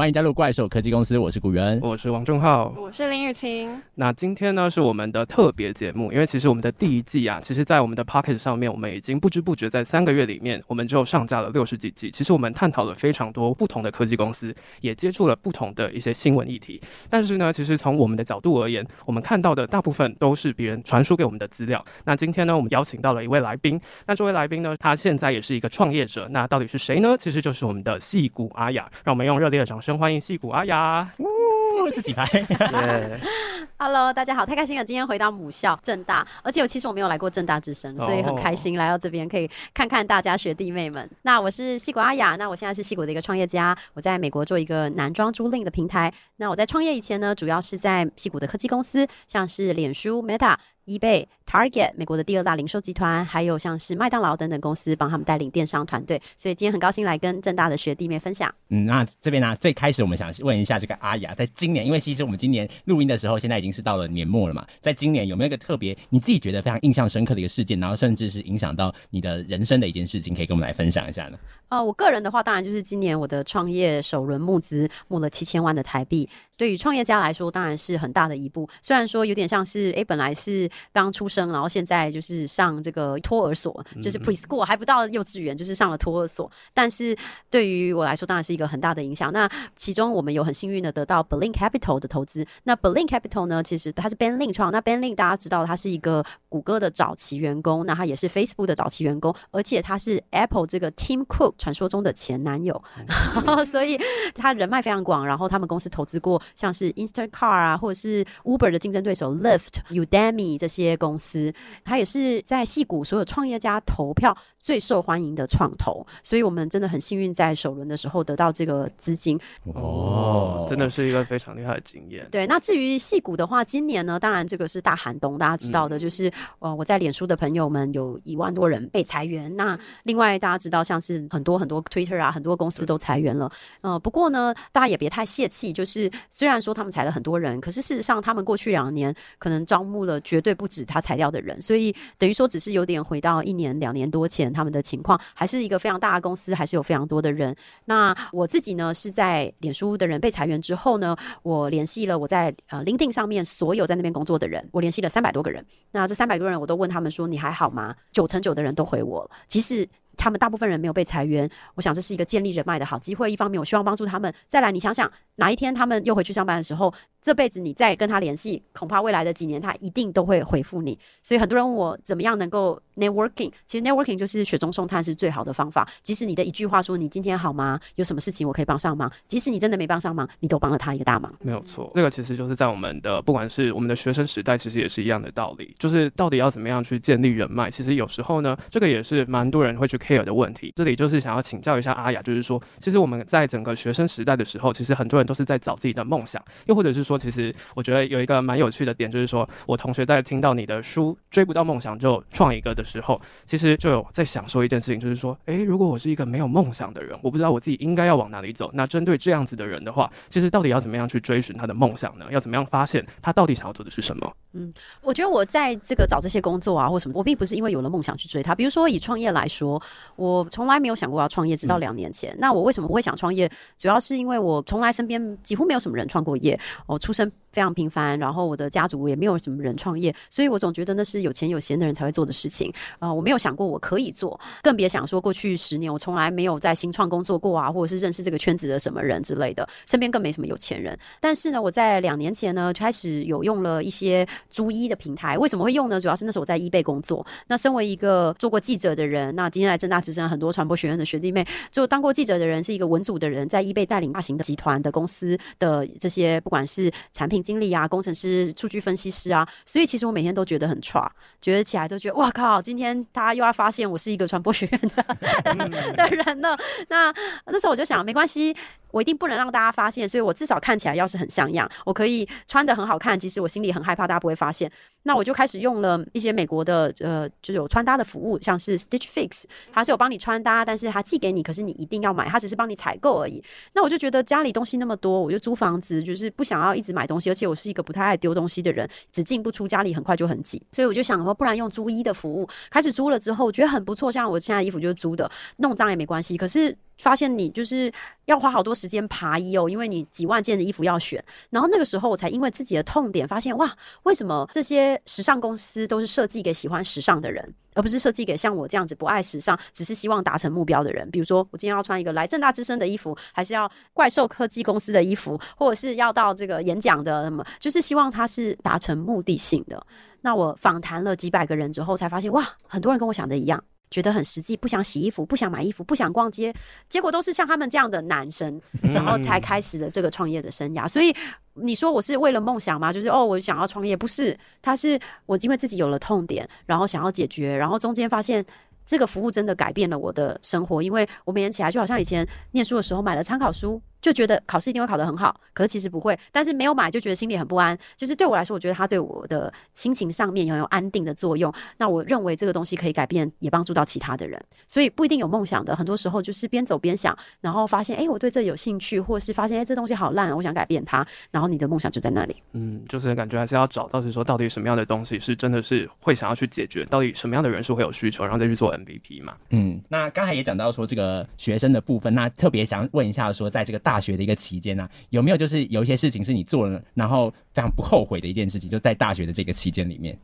[0.00, 3.70] 欢迎加入怪兽科技公司，我是古元，我是王正浩，我是林雨晴。
[3.96, 12.10] 那今天呢是我们的特别节目，因为其实我们的第一季啊，其实在我们的 Pocket 上面，我们已经不知不觉在三个月里面，我们就上架了六十几集。
[12.10, 16.80] 其实我们探讨了非常多不同的科技公司，也接触了不同的一些新闻议题。
[17.10, 21.84] 但是呢，其实从我们的角度而言，我们看到的大部分都是别人传输给我们的资料。
[22.06, 26.26] 那今天呢，我们邀请到了一位来宾，那这位来宾呢，他现在也是一个创业者。
[26.30, 27.14] 那到底是谁呢？
[27.18, 28.90] 其实就是我们的戏骨阿雅。
[29.04, 31.08] 让我们用热烈的掌声欢迎矽谷阿雅。
[31.18, 32.24] 呜，自己拍。
[32.26, 33.18] yeah.
[33.78, 41.08] Hello，大家好，太开心了，今天回到母校正大，而且我其实我没有来过正大之声，所以很开心来到这边，可以看看大家学弟妹们。
[41.22, 46.12] 那我是矽谷阿雅，那我现在是矽谷的一个创业家，我在美国做一个男装租赁的平台。
[46.36, 50.54] 那我在创业以前呢，主要是在矽谷的科技公司，像是脸书、Meta。
[50.86, 56.20] eBay、Target，美国的第二大零售集团，还有像是麦当劳等等公司，帮他们带领电商团队。
[56.36, 58.52] 所以今天很高兴来跟正大的学弟妹分享。
[58.70, 71.38] 嗯，那这边呢、啊，最开始我们想问一下这个阿雅，在今年，因为其实我们今年录音的时候，现在已经是到了年末了嘛，在今年有没有一个特别你自己觉得非常印象深刻的一个事件，然后甚至是影响到你的人生的一件事情，可以跟我们来分享一下呢？
[71.68, 76.28] 哦，我个人的话，当然就是今年我的创业首轮募资募了七千万的台币。
[76.60, 78.68] 对于创业家来说，当然是很大的一步。
[78.82, 86.52] 虽然说有点像是，哎，本来是刚出生，然后现在就是上这个托儿所，就是 preschool 还不到幼稚园，就是上了托儿所。
[86.74, 87.16] 但是
[87.48, 89.32] 对于我来说，当然是一个很大的影响。
[89.32, 92.44] 那其中我们有很幸运的得到 Baleen Capital 的投资。
[92.64, 94.70] 那 Baleen Capital 呢，其实它是 Ben Lin 创。
[94.70, 102.82] 那 Ben Lin 大家知道，他是一个谷歌的早期员工，那他也是 Facebook 的早期员工，而且他是 Apple 这个 Tim Cook 传说中的前男友，
[103.64, 103.98] 所以
[104.34, 105.26] 他人脉非常广。
[105.26, 106.42] 然后他们公司投资过。
[106.54, 111.52] 像是 Instacart 啊，或者是 Uber 的竞争对手 Lyft、Udemy 这些公司，
[111.84, 119.38] 它也是在戏谷所有创业家投票最受欢迎的创投，所以我们真的很幸运在首轮的时候得到这个资金。
[119.74, 122.26] 哦，真的是一个非常厉害的经验。
[122.30, 129.54] 对，那至于戏谷的话，今年呢，当然这个是大寒冬，大家知道的，就是、嗯、呃，我在脸书的朋友们有一万多人被裁员。
[129.56, 133.50] 那另外大家知道，像是很多很多 Twitter 啊，很多公司都裁员了。
[133.80, 147.54] 呃，不过呢，大家也别太泄气，就是虽然说他们裁了很多人，可是事实上他们过去两年可能招募了绝对不止他裁掉的人，所以等于说只是有点回到一年两年多前他们的情况，还是一个非常大的公司，还是有非常多的人。
[147.84, 155.62] 那我自己呢，是在脸书的人被裁员之后呢，我联系了我在呃 LinkedIn 上面所有在那边工作的人，我联系了三百多个人。
[155.92, 157.94] 那这三百多人，我都问他们说，你还好吗？
[158.12, 159.86] 九成九的人都回我了，即使。
[160.16, 163.32] 他们大部分人没有被裁员，我想这是一个建立人脉的好机会。
[163.32, 164.30] 一方面，我希望帮助他们。
[164.46, 166.92] 再来，你想想，哪一天他们又回去上班的时候，
[167.22, 170.96] 这辈子你再跟他联系，恐怕未来的几年他一定都会回复你。
[171.22, 175.88] 所以很多人问我怎么样能够 networking，其实 networking 就是雪中送炭是最好的方法。
[176.02, 177.80] 即使你的一句话说你今天好吗？
[177.96, 179.10] 有什么事情我可以帮上忙？
[179.26, 181.34] 即使你真的没帮上忙，你都帮了他一个大忙。
[181.40, 187.70] 没有错，这个其实就是在我们的不管是我们的学生时代，其实也是一样的道理，就是到底要怎么样去建立人脉。
[187.70, 190.74] 其实有时候呢，这个也是蛮多人会去 care 的问题。
[190.76, 190.90] 这里。
[191.00, 208.68] 就是想要请教一下阿雅，就是说，其实我们在整个学生时代的时候，其实很多人都是在找自己的梦想，又或者是说，其实我觉得有一个蛮有趣的点，就是说我同学在听到你的书《追不到梦想就创一个》的时候，其实就有在想说一件事情，就是说，诶，如果我是一个没有梦想的人，我不知道我自己应该要往哪里走。
[208.74, 212.26] 那针对这样子的人的话，其实到底要怎么样去追寻他的梦想呢？
[212.32, 214.32] 要怎么样发现他到底想要做的是什么？
[214.54, 218.56] 嗯，我觉得我在这个找这些工作啊，或什么，我并不是因为有了梦想去追他。
[218.56, 219.80] 比如说以创业来说，
[220.16, 221.56] 我从来没有想过要创业。
[221.60, 223.46] 直到两年前，那我为什么不会想创业？
[223.76, 240.96] 主要是因为我从来身边几乎没有什么人创过业，我出生非常平凡，然后我的家族也没有什么人创业，所以我总觉得那是有钱有闲的人才会做的事情啊、我没有想过我可以做，更别想说过去十年我从来没有在新创工作过啊，或者是认识这个圈子的什么人之类的，身边更没什么有钱人。
[241.20, 245.36] 但是呢，我在两年前呢就，开始有用了一些租衣的平台。
[245.36, 246.00] 为什么会用呢？
[246.00, 247.24] 主要是那时候我在 eBay 工作。
[247.46, 261.10] 那身为一个做过记者的人，那今天来正大之声很多传播学院的学弟妹，就当过记者的人，是一个文组的人，在 eBay 带领大型的集团的司的这些，不管是产品经理啊、工程师、数据分析师啊，所以其实我每天都觉得很差，
[261.40, 265.16] 觉得起来就觉得哇靠，今天大家又要发现我是一个传播学院的
[265.96, 266.56] 的人了。
[266.88, 267.12] 那
[267.46, 268.56] 那时候我就想，没关系。
[268.92, 274.68] 我一定不能让大家发现，所以我至少看起来要是很像样，我可以穿的很好看，即使我心里很害怕大家不会发现。
[275.02, 283.42] 那我就开始用了一些美国的呃，就有穿搭的服务，像是 Stitch Fix，它是有帮你穿搭，但是它寄给你，可是你一定要买，它只是帮你采购而已。
[283.72, 294.12] 那我就觉得家里东西那么多，我就租房子，就是不想要一直买东西，而且我是一个不太爱丢东西的人，只进不出，家里很快就很挤，所以我就想说，不然用租衣的服务，开始租了之后，我觉得很不错。
[294.12, 296.76] 像我现在衣服就是租的，弄脏也没关系，可是。
[297.00, 297.92] 发现你就是
[298.26, 301.22] 要花好多时间爬衣哦，因为你几万件的衣服要选。
[301.50, 303.74] 然后那个时候我才因为自己的痛点发现，哇，
[304.04, 311.10] 为什么这些时尚公司都是设计给喜欢时尚的人，而不是设计给像我这样子不爱时尚，只是希望达成目标的人？
[311.10, 319.84] 比如说，我今天要穿一个来正大之声的衣服，还是要怪兽科技公司的衣服，或者是要到这个演讲的什么，就是希望它是达成目的性的。
[320.22, 326.54] 那我访谈了几百个人之后，才发现哇，很多人跟我想的一样，觉得很实际，不想洗衣服，不想买衣服，不想逛街，
[326.88, 330.86] 结果都是像他们这样的男生，然后才开始了这个创业的生涯。
[330.86, 331.14] 所以
[331.54, 332.92] 你说我是为了梦想吗？
[332.92, 338.44] 就是哦，我想要创业，不是，他是我因为自己有了痛点，然后想要解决，然后中间发现
[338.86, 343.82] 这个服务真的改变了我的生活，因为我每天起来就好像以前念书的时候买了参考书。
[344.00, 346.18] 就觉得考试一定会考得很好，可是其实不会。
[346.32, 347.78] 但是没有买就觉得心里很不安。
[347.96, 351.52] 就是对我来说，我觉得它对我的心情上面有有安定的作用。
[351.76, 354.40] 那我认为这个东西可以改变，也帮助到其他的人。
[354.66, 361.06] 所以不一定有梦想的，很多时候就是边走边想，然后发现哎，我对这有兴趣，或是发现哎，这东西好烂，我想改变它。
[361.30, 362.36] 然后你的梦想就在那里。
[362.52, 369.34] 嗯，就是感觉还是要找到是说，到底什么样的东西是真的是会想要去解决，到底什么样的人数会有需求，然后再去做 MVP 嘛。
[369.50, 374.78] 嗯，那刚才也讲到说这个学生的部分，那特别想问一下说，在这个大大学的一个期间。
[374.78, 378.70] 啊有没有就是有一些事情是你做了，然后非常不后悔的一件事情？
[378.70, 380.16] 就在大学的这个期间里面，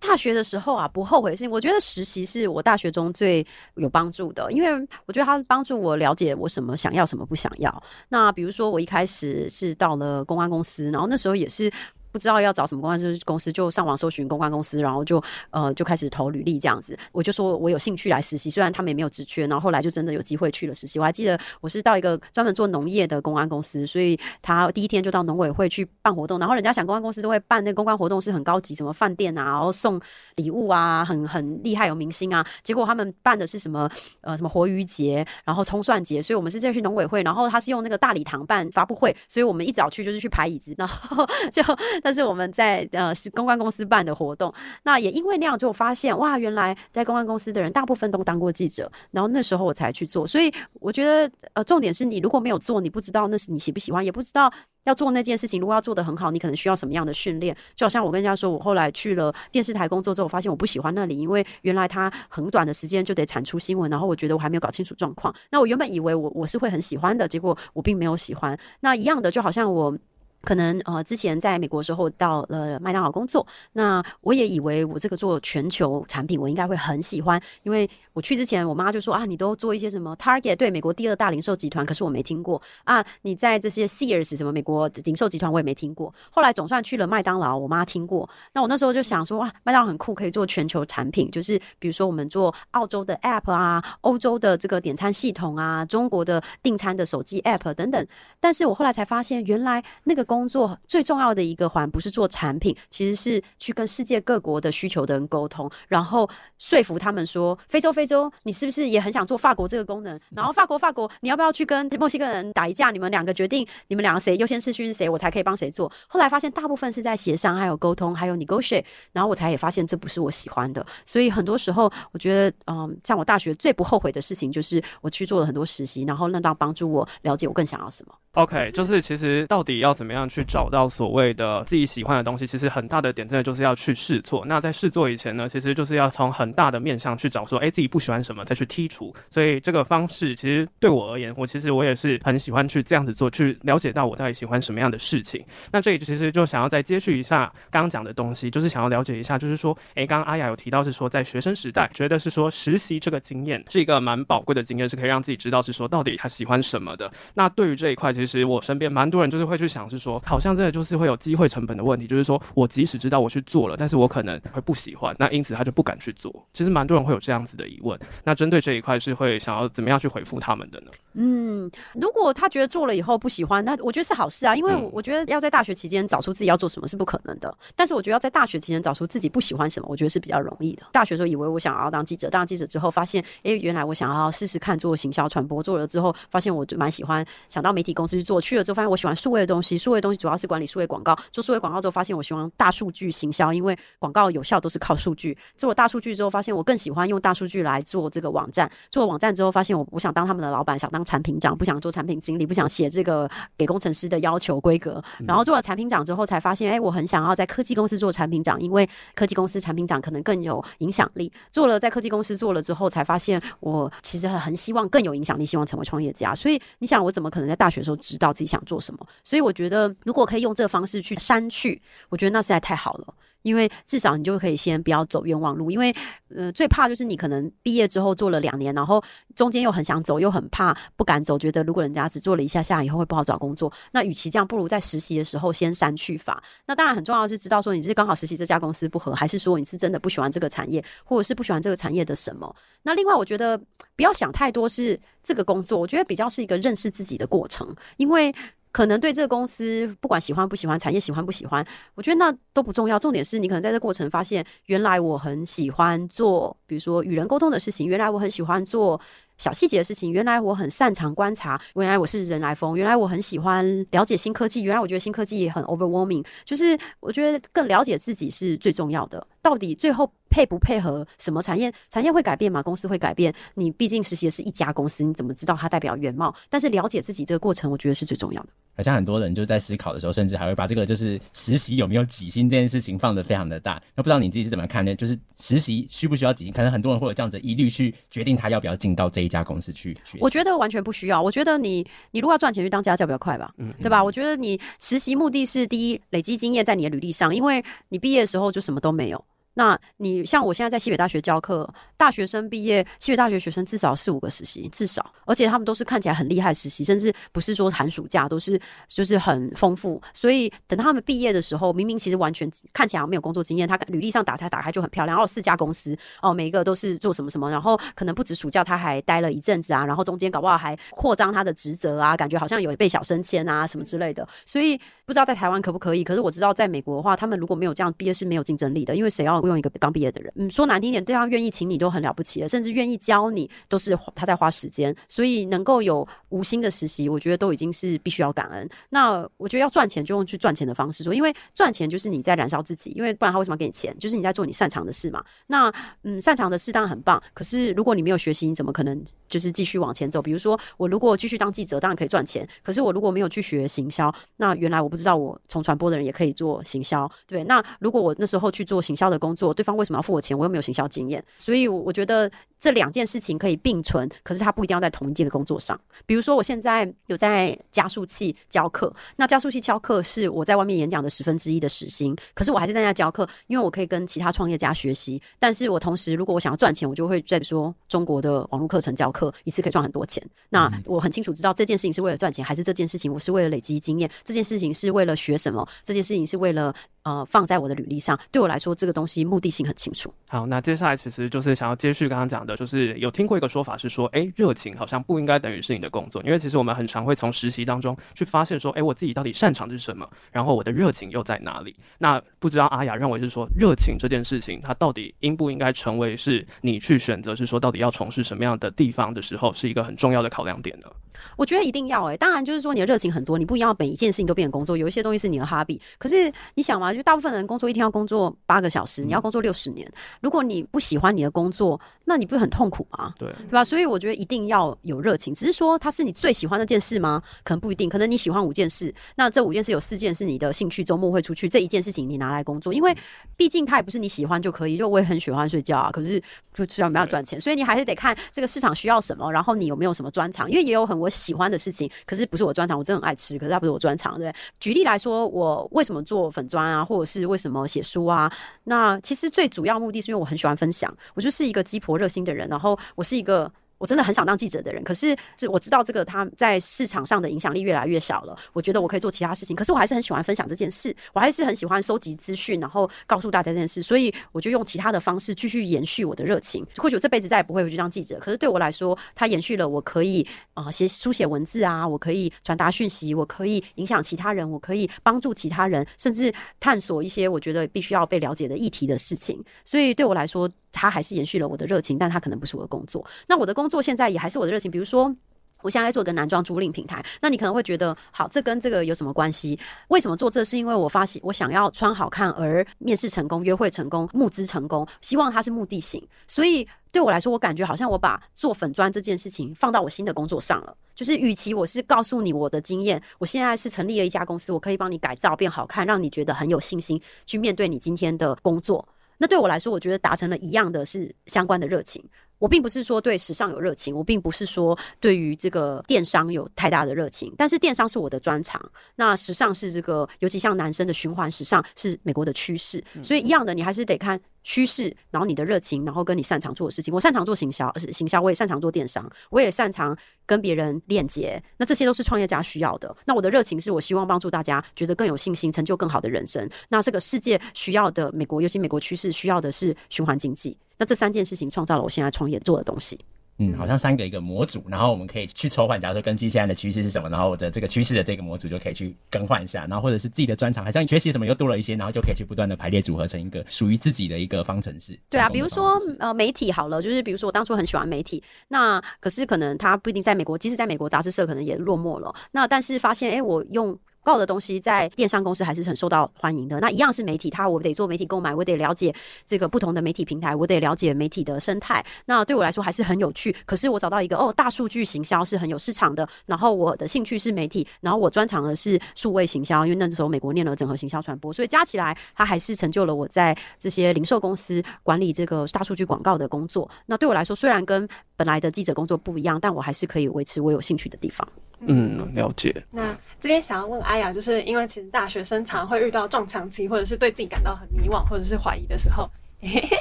[0.00, 3.46] 大学的时候啊，不后悔的事情，我觉得实习是我大学中最
[3.76, 4.68] 有帮助的，因为
[5.06, 7.82] 我觉得它帮助我了解我什么想要，什么不想要。
[8.08, 11.72] 那比如说我一开始是到了公安公司，然后那时候也是。
[12.16, 16.98] 不知道要找什么公关公司，就上网搜寻公关公司，然后就呃就开始投履历这样子。
[17.12, 20.98] 我就说我有兴趣来实习，虽然他们也没有职缺，然后后来就真的有机会去了实习。
[20.98, 30.00] 我还记得我是到一个专门做农业的公关公司，所以他第一天就到农委会去办活动，然后人家想公关公司都会办那公关活动是很高级，什么饭店啊，然后送
[30.36, 32.42] 礼物啊，很很厉害有明星啊。
[32.62, 33.86] 结果他们办的是什么
[34.22, 41.62] 呃什么活鱼节，然后葱蒜节，所以我们是再去农委会，然后他是用那个大礼堂办发布会，所以我们一早去就是去排椅子，然后 就。
[42.06, 44.54] 但是我们在呃是公关公司办的活动，
[44.84, 54.48] 那也因为那样就发现哇，原来在公关公司的人大部分都当过记者，然后那时候我才去做，所以我觉得呃重点是你如果没有做，你不知道那是你喜不喜欢，也不知道
[54.84, 57.56] 要做那件事情，如果要做得很好，你可能需要什么样的训练。
[57.74, 65.34] 就好像我跟人家说，我后来去了电视台工作之后，我发现我不喜欢那里，因为原来他很短的时间就得产出新闻，然后我觉得我还没有搞清楚状况。
[65.50, 68.56] 那我原本以为我我是会很喜欢的，结果我并没有喜欢。
[68.78, 69.98] 那一样的，就好像我。
[70.46, 86.14] 可能呃，之前在美国时候到了麦当劳工作，那我也以为我这个做全球产品，我应该会很喜欢，因为我去之前，我妈就说啊，你都做一些什么 Target，对，美国第二大零售集团，可是我没听过啊，你在这些 Sears 什么美国零售集团我也没听过。
[86.30, 88.28] 后来总算去了麦当劳，我妈听过。
[88.52, 98.06] 那我那时候就想说，哇，麦当劳很酷，可以做全球产品，就是比如说我们做澳洲的 App 啊，欧洲的这个点餐系统啊，中国的订餐的手机 App 等等。
[98.38, 106.28] 但是我后来才发现，原来那个公工作最重要的一个环不是做产品，其实是去跟世界各国的需求的人沟通，然后
[106.58, 110.20] 说服他们说，非洲非洲，你是不是也很想做法国这个功能？
[110.30, 112.90] 然后法国法国，你要不要去跟墨西哥人打一架？
[112.90, 115.90] 你们两个决定，你们两个谁优先次序是谁，我才可以帮谁做。
[116.06, 120.84] 后来发现大部分是在协商，还有沟通，还有 negotiate，然后我才也发现这不是我喜欢的。
[121.06, 128.14] 所以很多时候，我觉得，嗯，像我大学最不后悔的事情，就是我去做了很多实习，然后让到帮助我了解我更想要什么。
[128.36, 134.44] OK，就是其实到底要怎么样去找到所谓的自己喜欢的东西，其实很大的点真的就是要去试错。
[134.46, 139.14] 那在试错以前呢，其实就是要从很大的面向去找说，哎，自己不喜欢什么，再去剔除。
[139.30, 145.42] 所以这个方式其实对我而言，我其实我也是很喜欢去这样子做，去了解到我到底喜欢什么样的事情。
[145.72, 157.10] 那这里其实就想要再接续一下刚刚讲的东西，就是想要了解一下，就是说，哎，刚刚阿雅有提到是说，在学生时代觉得是说实习这个经验是一个蛮宝贵的经验，是可以让自己知道是说到底他喜欢什么的。
[157.32, 158.25] 那对于这一块，其实。
[158.26, 166.32] 其实我身边蛮多人就是会去想，是说好像真的就是会有机会成本的问题，就是说我即使知道我去做了，但是我可能会不喜欢，那因此他就不敢去做。
[166.52, 167.96] 其实蛮多人会有这样子的疑问。
[168.24, 170.90] 那针对这一块是会想要怎么样去回复他们的呢？
[171.14, 177.56] 嗯，如果他觉得做了以后不喜欢，那我觉得是好事啊，因为我觉得要在大学期间找出自己要做什么是不可能的。
[177.76, 180.82] 但是我觉得要在大学期间找出自己不喜欢什么，我觉得是比较容易的。
[180.90, 188.15] 大学时候以为我想要当记者，当记者之后发现，哎，原来我想要试试看做行销传播，做了之后发现我就蛮喜欢，想到媒体公司。
[188.16, 191.16] 司去做，去了之后发现我喜欢数位的东西，数位的东西主要是管理数位广告。
[191.30, 195.36] 做数位广告之后，发现我喜欢大数据行销，因为广告有效都是靠数据。
[195.56, 198.70] 做了大数据之后，发现我更喜欢用大数据来做这个网站。
[198.90, 205.02] 做了网站之后，发现我我想当他们的老板，想当产品长，不想做产品经理，不想写这个给工程师的要求规格。
[205.26, 211.30] 然后做了产品长之后，才发现，哎，我很想要在科技公司做产品长，因为科技公司产品长可能更有影响力。
[211.50, 216.34] 做了在科技公司做了之后，才发现我其实很很希望更有影响力，希望成为创业家。
[216.34, 219.06] 所以你想，我怎么可能在大学的时候知道自己想做什么？
[219.24, 223.14] 所以我觉得，如果可以用这个方式去删去，我觉得那实在太好了。
[223.46, 225.94] 因为至少你就可以先不要走冤枉路，因为
[226.34, 229.00] 呃最怕就是你可能毕业之后做了两年，然后
[229.36, 236.42] 中间又很想走，又很怕不敢走，觉得如果人家只做了一下下以后会不好找工作，那与其这样，不如在实习的时候先删去法。
[236.66, 242.52] 那当然很重要的是知道说你是刚好实习这家公司不合，还是说你是真的不喜欢这个产业，或者是不喜欢这个产业的什么。
[242.82, 243.56] 那另外我觉得
[243.94, 248.34] 不要想太多是这个工作，我觉得比较是一个认识自己的过程，因为。
[248.76, 252.98] 可能对这个公司不管喜欢不喜欢，产业喜欢不喜欢，我觉得那都不重要。
[252.98, 259.00] 重点是你可能在这过程发现，原来我很喜欢做，比如说与人沟通的事情，原来我很喜欢做。
[259.38, 269.26] 小细节的事情，原来我很擅长观察，原来我是人来疯，原来我很喜欢了解新科技，原来我觉得新科技也很 overwhelming，就是我觉得更了解自己是最重要的。
[269.42, 271.70] 到底最后配不配合什么产业？
[271.90, 272.62] 产业会改变吗？
[272.62, 273.32] 公司会改变？
[273.54, 276.34] 你毕竟实习的是一家公司，你怎么知道它代表原貌？
[276.48, 278.48] 但是了解自己这个过程，我觉得是最重要的。
[278.76, 283.82] 好像很多人就在思考的时候，甚至还会把这个就是实习有没有给薪这件事情放得非常的大。
[283.94, 284.94] 那不知道你自己是怎么看呢？
[284.94, 286.52] 就是实习需不需要给薪？
[286.52, 290.18] 可能很多人会有这样子的疑虑去决定他要不要进到这一家公司去学。
[290.20, 291.22] 我觉得完全不需要。
[291.22, 294.04] 我觉得你你如果要赚钱去当家教比较快吧，嗯，对吧？
[294.04, 299.24] 我觉得你实习目的是第一，累积经验在你的履历上，因为你毕业的时候就什么都没有。
[299.58, 310.00] 那你像我现在在西北大学教课，大学生毕业，西北大学学生至少四五个实习，至少，而且他们都是看起来很厉害实习，甚至不是说寒暑假都是就是很丰富。
[310.12, 324.28] 所以等他们毕业的时候，明明其实完全看起来没有工作经验，他履历上打开打开就很漂亮，然后四家公司哦，每一个都是做什么什么，然后可能不止暑假他还待了一阵子啊，然后中间搞不好还扩张他的职责啊，感觉好像有被小升迁啊什么之类的。
[324.44, 329.45] 所以不知道在台湾可不可以，可是我知道在美国的话，他们如果没有这样毕业是没有竞争力的，因为谁要？
[329.46, 338.68] 用一个刚毕业的人，嗯，说难听点，对方愿意请你都很了不起了，甚至愿意教你都是他在花时间，所以能够有无心的实习，我觉得都已经是必须要感恩。
[338.90, 343.96] 那我觉得要赚钱就用去赚钱的方式做，因为赚钱就是你在燃烧自己，因为不然他为什么给你钱？
[343.98, 345.24] 就是你在做你擅长的事嘛。
[345.46, 345.72] 那
[346.02, 350.20] 嗯，擅长的事当然很棒，可是如果你没有学习，你怎么可能就是继续往前走？
[350.20, 357.44] 比如说我如果继续当记者，当然可以赚钱，可是我如果没有去学行销，那原来我不知道我从传播的人也可以做行销，对？
[357.44, 360.36] 那如果我那时候去做行销的工作，对方为什么要付我钱？
[360.36, 365.78] 我又没有行销经验，所以我觉得这两件事情可以并存，可是它不一定要在同一件的工作上。
[366.04, 375.20] 比如说，我现在有在加速器教课，那加速器教课是我在外面演讲的十分之一的时薪，可是我还是在那教课，因为我可以跟其他创业家学习。
[375.38, 380.22] 但是我同时，如果我想要赚钱，我就会在说中国的网络课程教课，一次可以赚很多钱。
[380.50, 384.10] 那我很清楚知道这件事情是为了赚钱，还是这件事情我是为了累积经验？
[384.24, 385.66] 这件事情是为了学什么？
[385.82, 386.74] 这件事情是为了。
[387.06, 390.12] 呃，放在我的履历上，对我来说，这个东西目的性很清楚。
[390.26, 401.76] 好，那接下来其实就是想要接续刚刚讲的，就是有听过一个说法是说，哎，热情好像不应该等于是你的工作，因为其实我们很常会从实习当中去发现说，哎，我自己到底擅长的是什么，然后我的热情又在哪里？
[401.98, 410.88] 那不知道阿雅认为是说，热情这件事情，它到底应不应该成为是你去选择，是说到底要从事什么样的地方的时候，是一个很重要的考量点呢？
[411.36, 415.80] 我觉得一定要哎、欸，当然就是说你的热情很多，你不一定要每一件事情都变成工作，有一些东西是你的 hobby。
[415.98, 423.12] 可是你想嘛，就大部分人工作一天要工作八个小时，你要工作六十年，如果你不喜欢你的工作，那你不是很痛苦吗？
[423.18, 423.64] 对，对吧？
[423.64, 427.22] 所以我觉得一定要有热情，只是说它是你最喜欢的那件事吗？
[427.42, 432.96] 可能不一定，可能你喜欢五件事，那这五件事有四件是你的兴趣，周末会出去，这一件事情你拿来工作，因为
[433.36, 434.76] 毕竟它也不是你喜欢就可以。
[434.76, 436.22] 就我也很喜欢睡觉啊，可是
[436.52, 441.90] 就需要没有赚钱，所以你还是得看这个市场需要什么，然后你有没有什么专长，因为也有很我喜欢的事情。
[442.04, 444.32] 可是不是我专长，我真的很爱吃，可是它不是我专长，对。
[444.60, 448.32] 举例来说，我为什么做粉砖啊，或者是为什么写书啊？
[448.64, 453.52] 那其实最主要目的是因为我很喜欢分享，我就是一个鸡婆热心的人，然后我是一个。
[453.78, 458.36] 我真的很想当记者的人，可是是我知道这个他在市场上的影响力越来越小了。
[458.52, 463.82] 我觉得我可以做其他事情，可是我还是很喜欢分享这件事，我还是很喜欢收集资讯，然后告诉大家这件事。
[463.82, 466.66] 所以我就用其他的方式继续延续我的热情。
[466.76, 479.42] 或许我这辈子再也不会回去当记者，可是对我来说，它延续了我可以啊写书写文字啊，我可以传达讯息，我可以影响其他人，我可以帮助其他人，甚至探索一些我觉得必须要被了解的议题的事情。
[479.64, 483.04] 所以对我来说，它还是延续了我的热情，但它可能不是我的工作。
[483.26, 485.14] 那我的工作现在也还是我的热情，比如说。
[485.62, 489.58] 我现在在做一个男装租赁平台，那你可能会觉得，好，这跟这个有什么关系？
[489.88, 490.44] 为什么做这？
[490.44, 496.06] 是因为我发现我想要穿好看而面试成功、约会成功、募资成功，希望它是目的性。
[496.28, 500.76] 所以对我来说，我感觉好像我把做粉砖这件事情放到我新的工作上了。
[500.94, 508.86] 就是与其我是告诉你我的经验，我现在是成立了一家公司，我可以帮你改造变好看，让你觉得很有信心去面对你今天的工作。
[509.18, 512.04] 那对我来说，我觉得达成了一样的是相关的热情。
[512.38, 518.60] 我并不是说对时尚有热情，我并不是说对于这个电商有太大的热情，但是电商是我的专长。
[518.94, 526.92] 那时尚是这个，尤其像男生的循环时尚是美国的趋势，所以一样的，你还是得看趋势，然后你的热情，然后跟你擅长做的事情。
[526.92, 531.42] 我擅长做行销，是行销，我也擅长做电商，我也擅长跟别人链接。
[531.56, 532.94] 那这些都是创业家需要的。
[533.06, 536.48] 那我的热情是我希望帮助大家觉得更有信心，成就更好的人生。
[536.68, 540.56] 那这个世界需要的，美国尤其美国趋势需要的是循环经济。
[540.78, 542.98] 那这三件事情创造了我现在创业做的东西。
[543.38, 545.78] 嗯，好像三个一个模组，然后我们可以去抽换。
[545.78, 554.98] 假如说根据现在的趋势是什么，然后我的这个趋势的这个模组就可以去更换一下，然后或者是自己的专长，好像学习什么又多了一些，然后就可以去不断的排列组合成一个属于自己的一个方程式。
[555.10, 562.14] 对啊，比如说呃媒体好了，就是比如说我当初很喜欢媒体，那可是可能他不一定在美国，即使在美国杂志社可能也落寞了。
[562.32, 563.78] 那但是发现，哎，我用。
[564.06, 566.60] 告的东西在电商公司还是很受到欢迎的。
[566.60, 568.94] 那一样是媒体，他我得做媒体购买，我得了解
[569.26, 571.84] 这个不同的媒体平台，我得了解媒体的生态。
[572.04, 573.34] 那对我来说还是很有趣。
[573.44, 576.08] 可是我找到一个哦，大数据行销是很有市场的。
[576.24, 586.70] 然后我的兴趣是媒体，然后我专长的是数位行销，因为那时候美国念了整合行销传播，所以加起来它还是成就了我在这些零售公司管理这个大数据广告的工作。
[586.86, 591.26] 那对我来说，虽然跟本来的记者工作不一样，但我还是可以维持我有兴趣的地方。
[591.60, 592.64] 嗯，了解。
[592.70, 599.10] 那这边想要问阿雅，就是因为其实大学生常会遇到撞墙期，或者是对自己感到很迷惘，或者是怀疑的时候，
[599.40, 599.78] 嘿嘿，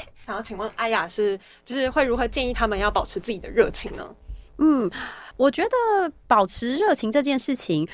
[0.26, 4.16] 想要请问阿雅是，就是会如何建议他们要保持自己的热情呢？
[4.58, 4.90] 嗯，
[5.36, 7.88] 我觉得保持热情这件事情，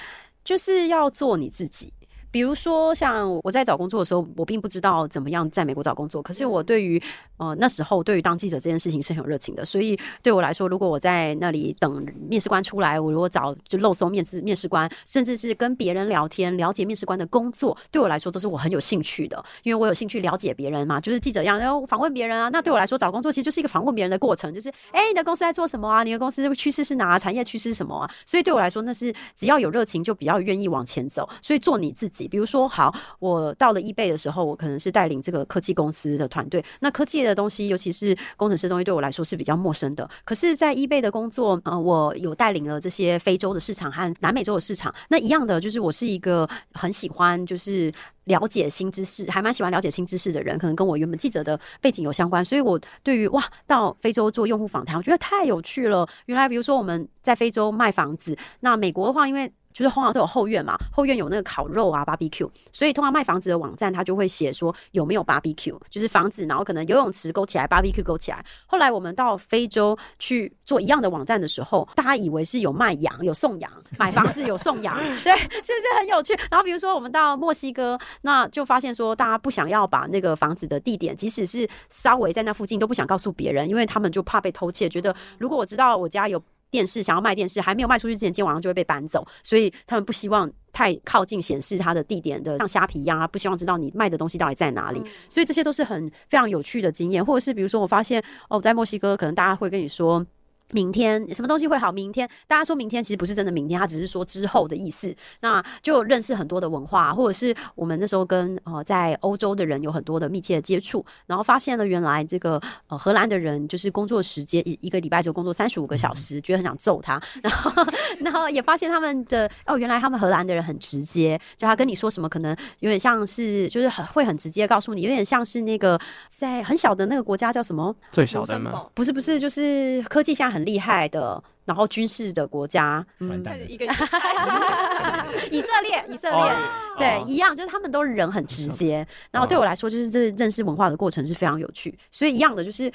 [0.43, 1.91] 就是要做你自己。
[2.31, 6.21] 比如说，像我在找工作的时候，我并不知道怎么样在美国找工作。
[6.23, 7.01] 可是我对于
[7.37, 9.65] 呃那时候对于当记者这件事情是很有热情的。
[9.65, 19.43] 所以对我来说，如果我在那里等面试官出来，我如果找就漏搜面试面试官，甚至是跟别人聊天，了解面试官的工作，对我来说都是我很有兴趣的。
[19.63, 22.47] 因为我有兴趣了解别人嘛，就是记者一样要访问别人啊。
[22.49, 26.03] 那对我来说，找工作其实就是一个访问别人的过程，就是哎，你的公司在做什么啊？
[26.03, 27.19] 你的公司趋势是哪？
[27.19, 28.09] 产业趋势是什么啊？
[28.25, 31.27] 所以对我来说，那是只要有热情，就比较愿意往前走。
[31.41, 32.20] 所以做你自己。
[32.27, 36.63] 比如说，好，我到了 eBay 的时候，我可能是带领这个科技公司的团队。
[36.79, 40.09] 那科技的东西，尤其是工程师东西，对我来说是比较陌生的。
[40.23, 44.93] 可是，在 eBay 的工作，呃，我有带领了这些非洲的市场和南美洲的市场。
[45.09, 47.91] 那一样的，就是我是一个很喜欢就是
[48.25, 50.57] 了解新知识，还蛮喜欢了解新知识的人。
[50.57, 56.07] 可能跟我原本记者的背景有相关，所以我对于哇，到非洲做用户访谈，我觉得太有趣了。
[56.25, 68.43] 原来，比如说我们在非洲卖房子，那美国的话，因为就是通常都有后院嘛，后院有那个烤肉啊，barbecue，所以通常卖房子的网站，它就会写说有没有 barbecue，就是房子，然后可能游泳池勾起来，barbecue 勾起来。
[68.65, 76.33] 后来我们到非洲去做一样的网站的时候，大家以为是有卖羊，有送羊，买房子有送羊， 对，是不是很有趣？
[76.49, 86.41] 然后比如说我们到墨西哥，那就发现说大家不想要把那个房子的地点，即使是稍微在那附近，都不想告诉别人，因为他们就怕被偷窃，觉得如果我知道我家有。
[86.71, 95.03] 电视想要卖电视，还没有卖出去之前，今天晚上就会被搬走，所以他们不希望太靠近显示它的地点的，像虾皮一样啊，不希望知道你卖的东西到底在哪里。
[95.29, 100.25] 所以这些都是很非常有趣的经验，或者是比如说我发现哦，在墨西哥，可能大家会跟你说。
[100.71, 101.91] 明天什么东西会好？
[101.91, 105.13] 明天大家说明天其实不是真的明天，他只是说之后的意思。
[105.41, 117.21] 那就认识很多的文化，或者是我们那时候跟呃在欧洲的人有很多的密切的接触，然后发现了原来这个呃荷兰的人就是工作时间一一个礼拜只有工作三十五个小时，嗯、觉得很想揍他。
[117.43, 117.85] 然后
[118.19, 127.93] 然后也发现他们的哦，原来他们荷兰的人很直接，就他跟你说什么可能有点像是就是很会很直接告诉你，有点像是那个在很小的那个国家叫什么？
[128.11, 128.85] 最小的吗？
[128.93, 133.85] 不是不是，就是科技现在很厉害的，然后军事的国家，嗯，一个
[135.51, 142.91] 以色列，以色列，哦、对，哦、一样，就是他们都人很直接，然后对我来说，就是这认识文化的过程是非常有趣，所以一样的就是。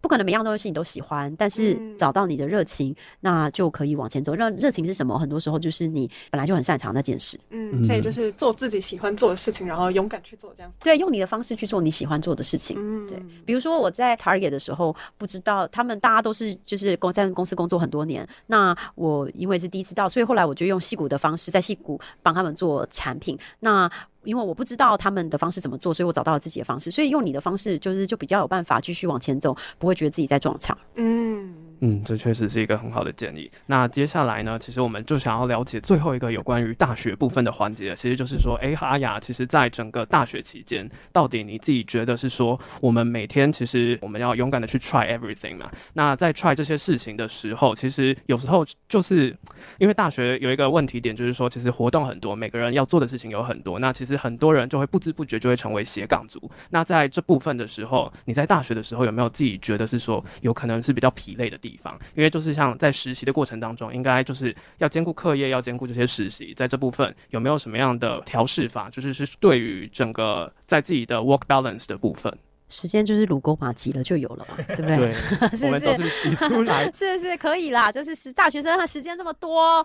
[0.00, 4.34] 不可能每样东西你都喜欢，但是找到你的热情，嗯、那就可以往前走。
[4.34, 5.18] 热热情是什么？
[5.18, 7.38] 很多时候就是你本来就很擅长那件事。
[7.50, 10.72] 嗯，所以就是做自己喜欢做的事情，然后勇敢去做，这样。
[10.80, 12.76] 对，用你的方式去做你喜欢做的事情。
[12.78, 13.22] 嗯，对。
[13.44, 23.38] 比如说我在 Target 的时候，不知道他们大家都是就是公在公司工作很多年，那我因为是第一次到，所以后来我就用戏骨的方式，在戏骨帮他们做产品。
[23.60, 23.90] 那
[24.28, 26.90] 因为我不知道他们的方式怎么做，所以我找到了自己的方式。
[26.90, 30.76] 所以用你的方式，就是就比较有办法继续往前走，不会觉得自己在撞墙。
[30.96, 31.67] 嗯。
[31.80, 33.50] 嗯，这确实是一个很好的建议。
[33.66, 45.70] 那接下来呢，其实我们就想要了解最后一个有关于大学部分的环节，其实就是说，哎，阿雅，其实在整个大学期间，到底你自己觉得是说，我们每天其实我们要勇敢的去 try everything 嘛？
[45.94, 49.36] 那在 try 这些事情的时候，其实有时候就是
[49.78, 56.50] 因为大学有一个问题点，就是说，其实活动很多，每个人要做的事情有很多，那其实很多人就会不知不觉就会成为斜杠族。
[56.70, 61.98] 那在这部分的时候，你在大学的时候有没有自己觉得是说，有可能是比较疲累的地地方？
[62.14, 68.88] 因为就是像在实习的过程当中，应该就是要兼顾课业，要兼顾这些实习，在这部分有没有什么样的调试法？
[68.88, 72.32] 就是是对于整个在自己的 work balance 的部分。
[72.68, 74.96] 时间就是卢沟马急了就有了嘛， 对不对？
[74.96, 75.14] 对，
[75.56, 75.96] 是不是？
[76.22, 77.90] 挤出来， 是是可以啦。
[77.90, 79.84] 就是时大学生他时间这么多，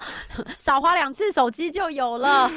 [0.60, 2.52] 少花两次手机就有了。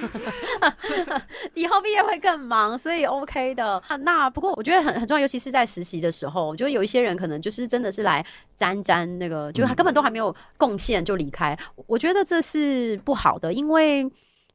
[1.54, 3.82] 以后毕业会更忙，所以 OK 的。
[4.00, 8.24] 那不过我觉得很很重要，尤其是在实习的时候，我觉得有一些人可能就是真的是来
[8.56, 11.56] 沾沾那个，就是他根本都还没有贡献就离开。
[11.86, 14.10] 我觉得这是不好的，因为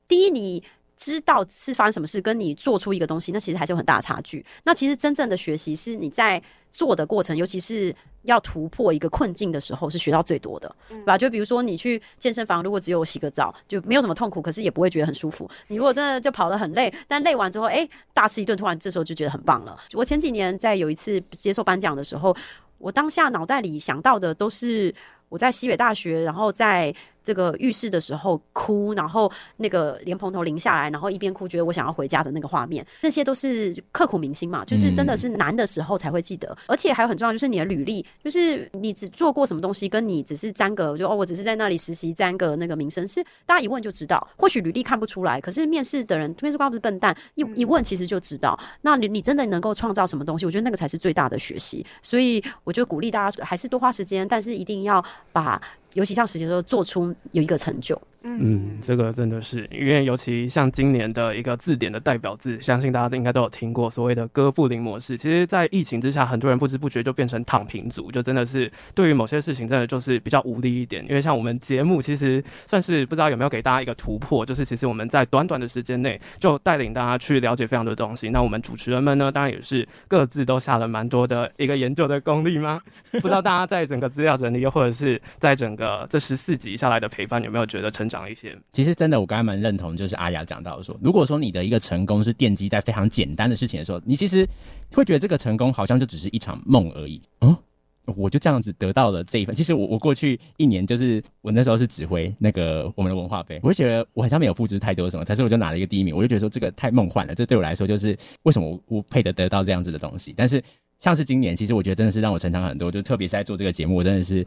[0.08, 0.64] 第一你。
[1.02, 4.46] 知道是发生什么事，跟你做出一个东西，那其实还是有很大的差距。
[4.64, 6.40] 那其实真正的学习是你在
[6.72, 11.18] 做的过程，尤其是要突破一个困境的时候，是学到最多的，对吧？
[11.18, 15.50] 就比如说你去健身房，如果只有洗个澡，就没有什么痛苦，可是也不会觉得很舒服。
[15.70, 19.76] 你如果真的就跑得很累，但累完之后，哎，大吃一顿，突然这时候就觉得很棒了。
[19.94, 22.36] 我前几年在有一次接受颁奖的时候，
[22.78, 24.94] 我当下脑袋里想到的都是
[25.30, 26.94] 我在西北大学，然后在。
[27.24, 36.48] 这个浴室的时候哭，然后那个莲蓬头淋下来，然后一边哭，觉得我想要回家的那个画面，那些都是刻骨铭心嘛，就是真的是难的时候才会记得。
[36.50, 44.28] 嗯、而且还有很重要，就是你的履历，就是你只做过什么东西，跟你只是沾个就哦，我只是在那里实习沾个那个名声，是大家一问就知道。
[44.36, 48.60] 或许履历看不出来，可是面试的人，面试官不是笨蛋，一一问其实就知道。
[48.82, 50.46] 那你你真的能够创造什么东西？
[50.46, 51.86] 我觉得那个才是最大的学习。
[52.02, 55.62] 所以我就鼓励大家还是多花时间，但是一定要把。
[55.94, 58.00] 尤其像实习的时候，做出有一个成就。
[58.24, 65.18] 嗯，这个真的是，因为尤其像今年的一个字典的代表字，相信大家都应该都有听过所谓的哥布林模式。
[65.18, 71.04] 其实，在疫情之下，很多人不知不觉就变成躺平族，就真的是对于某些事情，真的就是比较无力一点。
[71.10, 78.30] 因为像我们节目，其实算是不知道有没有给大家一个突破，就是其实我们在短短的时间内就带领大家去了解非常多东西。
[78.30, 82.80] 那我们主持人们呢，当然也是各自都下了蛮多的一个研究的功力吗？
[83.14, 88.56] 不知道大家在整个资料整理，又或者是在整个这十四集下来的陪伴，有没有觉得成长一些？
[88.72, 88.92] 其实。
[89.02, 94.46] 真的，我刚才蛮认同，就是阿雅讲到说，如果说你的一个成功是奠基在非常简单的事情的时候，你其实
[94.92, 97.20] 会觉得这个成功好像就只是一场梦而已。
[97.40, 97.58] 嗯，
[98.06, 99.56] 我就这样子得到了这一份。
[99.56, 110.32] 其实我我过去一年就是我那时候是指挥那个我们的文化杯，我就觉得我好像没有付出太多什么，但是我就拿了一个第一名，我就觉得说这个太梦幻了，这对我来说就是为什么我我配得得到这样子的东西。
[110.38, 110.62] 但是
[111.00, 114.46] 像是今年，其实我觉得真的是让我成长很多，就特别是在做这个节目，我真的是。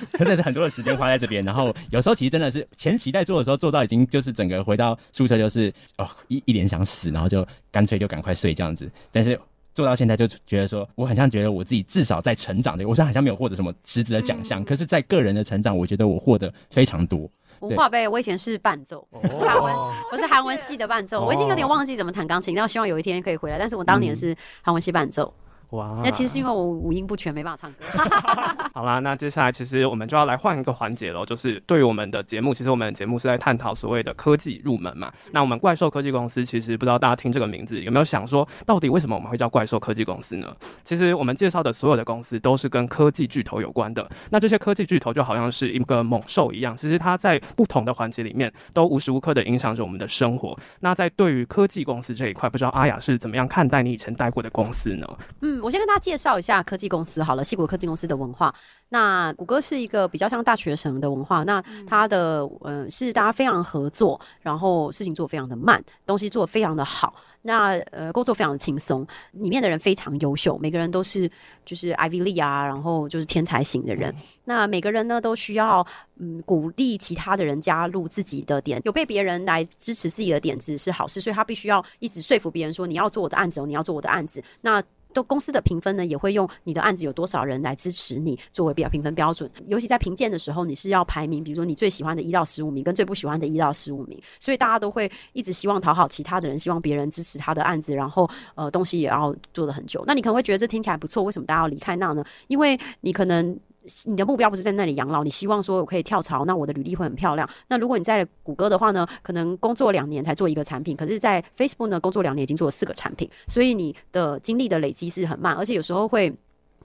[0.18, 8.90] 真的是很多的时间花在这边，然后有时候其实真的是前期在做的时候做到已经就是整个回到宿舍就是哦一一脸想死，然后就干脆就赶快睡这样子。
[9.12, 9.38] 但是
[9.74, 17.30] 做到现在就觉得说，我很像觉得我自己至少在成长的，我虽然好像没有获得什么实质的奖项，可是在个人的成长，我觉得我获得非常多。
[17.60, 19.74] 文化杯，我以前是伴奏，是韩文，
[20.12, 23.58] 我是韩文系的伴奏，我已经有点忘记怎么弹钢琴，然后希望有一天可以回来。
[23.58, 25.32] 但是我当年是韩文系伴奏。
[25.70, 27.84] 哇，那其实是因为我五音不全，没办法唱歌。
[28.72, 35.12] 好啦，那接下来其实我们就要来换一个环节喽，就是对于我们的节目，其实我们的节目是在探讨所谓的科技入门嘛。
[35.32, 40.50] 那我们怪兽科技公司，其实不知道大家听这个名字有没有想说，到底为什么我们会叫怪兽科技公司呢？
[40.84, 44.08] 其实我们介绍的所有的公司都是跟科技巨头有关的。
[44.30, 50.58] 那这些科技巨头就好像是一个猛兽一样，其实它在不同的环节里面都无时无刻的影响着我们的生活。
[50.80, 55.06] 那在对于科技公司这一块，不知道阿雅是怎么样看待你以前待过的公司呢？
[55.42, 55.57] 嗯。
[55.62, 58.54] 我先跟大家介绍一下科技公司好了，西谷科技公司的文化。
[58.90, 67.14] 那谷歌是一个比较像大学生的文化，那它的嗯、呃、是大家非常合作，然后事情做非常的慢，东西做非常的好。
[67.42, 71.30] 那呃工作非常的轻松，里面的人非常优秀，每个人都是
[71.64, 74.14] 就是 Ivy League 啊，然后就是天才型的人。
[74.44, 84.42] 那每个人呢都需要嗯鼓励其他的人加入自己的点，有被别人来支持自己的点子是好事，所以他必须要一直说服别人说，你要做我的案子哦，你要做我的案子。
[84.62, 84.82] 那
[85.18, 89.50] 都公司的评分呢，也会用你的案子有多少人来支持你作为比较评分标准。
[89.66, 94.16] 尤其在评鉴的时候，你是要排名，比如说你最喜欢的一到十五名，跟最不喜欢的一到十五名。
[94.38, 100.04] 所以大家都会一直希望讨好其他的人，希望别人支持他的案子，然后呃东西也要做的很久。
[100.06, 102.24] 那你可能会觉得这听起来不错，为什么大家要离开那呢？
[102.46, 103.58] 因为你可能。
[104.04, 107.48] 你的目标不是在那里养老，你希望说我可以跳槽，那我的履历会很漂亮。
[107.68, 116.32] 那如果你在谷歌的话呢，可能工作两年才做一个产品，可是，在 Facebook 呢，工作两年已经做了四个产品，所以你的经历的累积是很慢，而且有时候会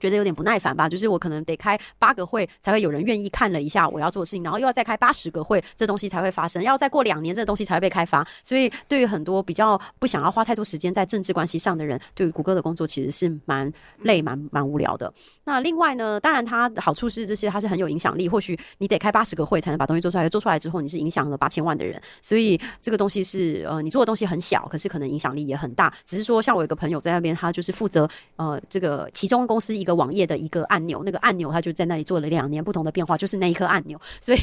[0.04, 8.26] 觉得有点不耐烦吧，就是我可能得开八个会才会有人愿意看了一下我要做的事情，然后又要再开八十个会，这东西才会发生，要再过两年这东西才会被开发。
[8.42, 15.10] 所以对于很多比较不想要花太多时间在政治关系上的人，对于谷歌的工作其实是蛮累、蛮蛮无聊的。
[15.44, 18.28] 那另外呢，当然它好处是这些，它是很有影响力。
[18.28, 25.90] 或许你得开八十个会才能把东西做出来，做出来之后你是影响了八千万的人，所以这个东西是呃，你做的东西很小，可是可能影响力也很大。
[26.04, 30.64] 只是说，像我有个朋友在那边，他就是负责呃这个其中公司一个网页的一个。
[30.64, 34.38] 按钮，那个按钮，它就在那里做了两年不同的变化，就是那一颗按钮， 所以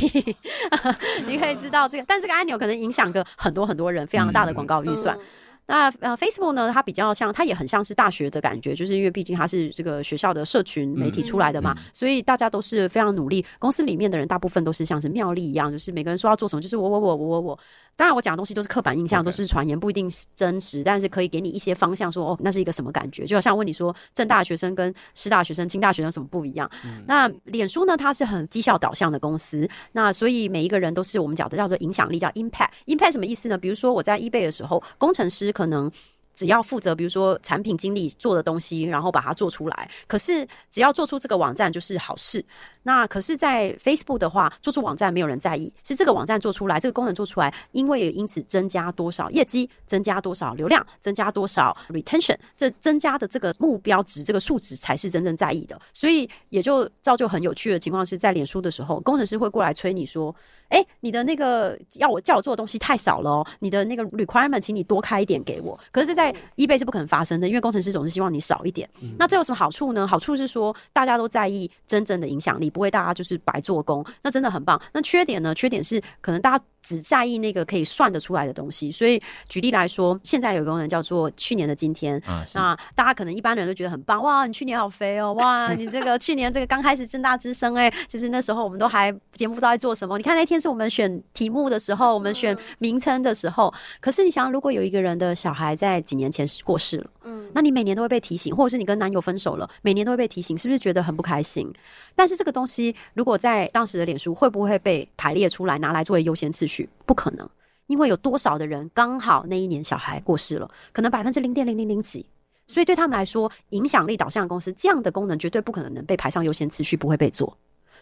[1.25, 5.15] 你可以知道这个，但这个按钮可能影响个很多很多人，非常大的广告预算。
[5.17, 5.21] 嗯
[5.67, 13.45] 那呃，Facebook 呢，它比较像，它也很像是大学的感觉，就是因为毕竟它是这个学校的社群媒体出来的嘛，嗯、所以大家都是非常努力。
[13.57, 17.59] 公司里面的人大部分都是像是妙丽一样，就是每个人说要做什么，就是我我我我我我。
[17.95, 23.25] 当然，我讲的东西都是刻板印象.都是传言，不一定真实，但是可以给你一些方向说，说哦，那是一个什么感觉？
[23.25, 26.69] 就好像问你说，正大学生跟师大学生、清大学生什么不一样？
[26.83, 32.69] 嗯、那脸书呢，它是很绩效导向的公司，那所以每一个人都是我们讲的叫做影响力，叫 impact。
[32.87, 33.57] impact 什么意思呢？
[33.57, 35.91] 比如说我在 eBay 的时候，工程师可能。
[36.33, 39.91] 只要负责，比如说产品经理做的东西，然后把它做出来。
[40.07, 42.43] 可是只要做出这个网站就是好事。
[42.83, 55.79] 那可是，在 Facebook 的话，做出网站没有人在意，是这个网站做出来，这个功能做出来，因为也因此增加多少业绩，增加多少流量，增加多少 retention，这增加的这个目标值，这个数值才是真正在意的。
[55.93, 60.35] 所以也就造就很有趣的情况是在脸书的时候，工程师会过来催你说。
[60.71, 65.77] 哎、欸，你的那个要我叫我做的东西太少了哦，你的那个 requirement，请你多开一点给我。
[65.91, 68.89] 可是，在 eBay 是不可能发生的，因为工程师总是希望你少一点。
[69.03, 70.07] 嗯、那这有什么好处呢？
[70.07, 74.81] 好处是说，大家都在意真正的影响力，不为大家就是白做工，那真的很棒。
[74.91, 75.53] 那缺点呢？
[75.53, 76.65] 缺点是可能大家。
[76.81, 82.19] 只在意那个可以算得出来的东西，所以举例来说，现在有一个功能叫做去年的今天。
[82.25, 90.17] 啊，那大家可能一般人都觉得很棒，哇，你去年好肥哦，哇，你这个去年这个刚开始正大之声，哎，其实那时候我们都还节目不知道在做什么。
[90.17, 93.73] 你看那天是我们选题目的时候，我们选名称的时候。
[93.99, 101.71] 可是你想，如果有一个人的小孩在几年前过世了，嗯，那你每年都会被提醒，或者是你跟男友分手了，每年都会被提醒，是不是觉得很不开心？
[102.15, 106.70] 但是这个东西如果在当时的脸书会不会被排列出来，拿来作为优先次序？
[107.05, 107.49] 不可能，
[107.87, 112.25] 因为有多少的人刚好那一年小孩过世了，可能百分之零点零零零几，
[112.67, 117.57] 所以对他们来说，影响力导向的公司这样的功能绝对不可能能被排上优先次序，不会被做。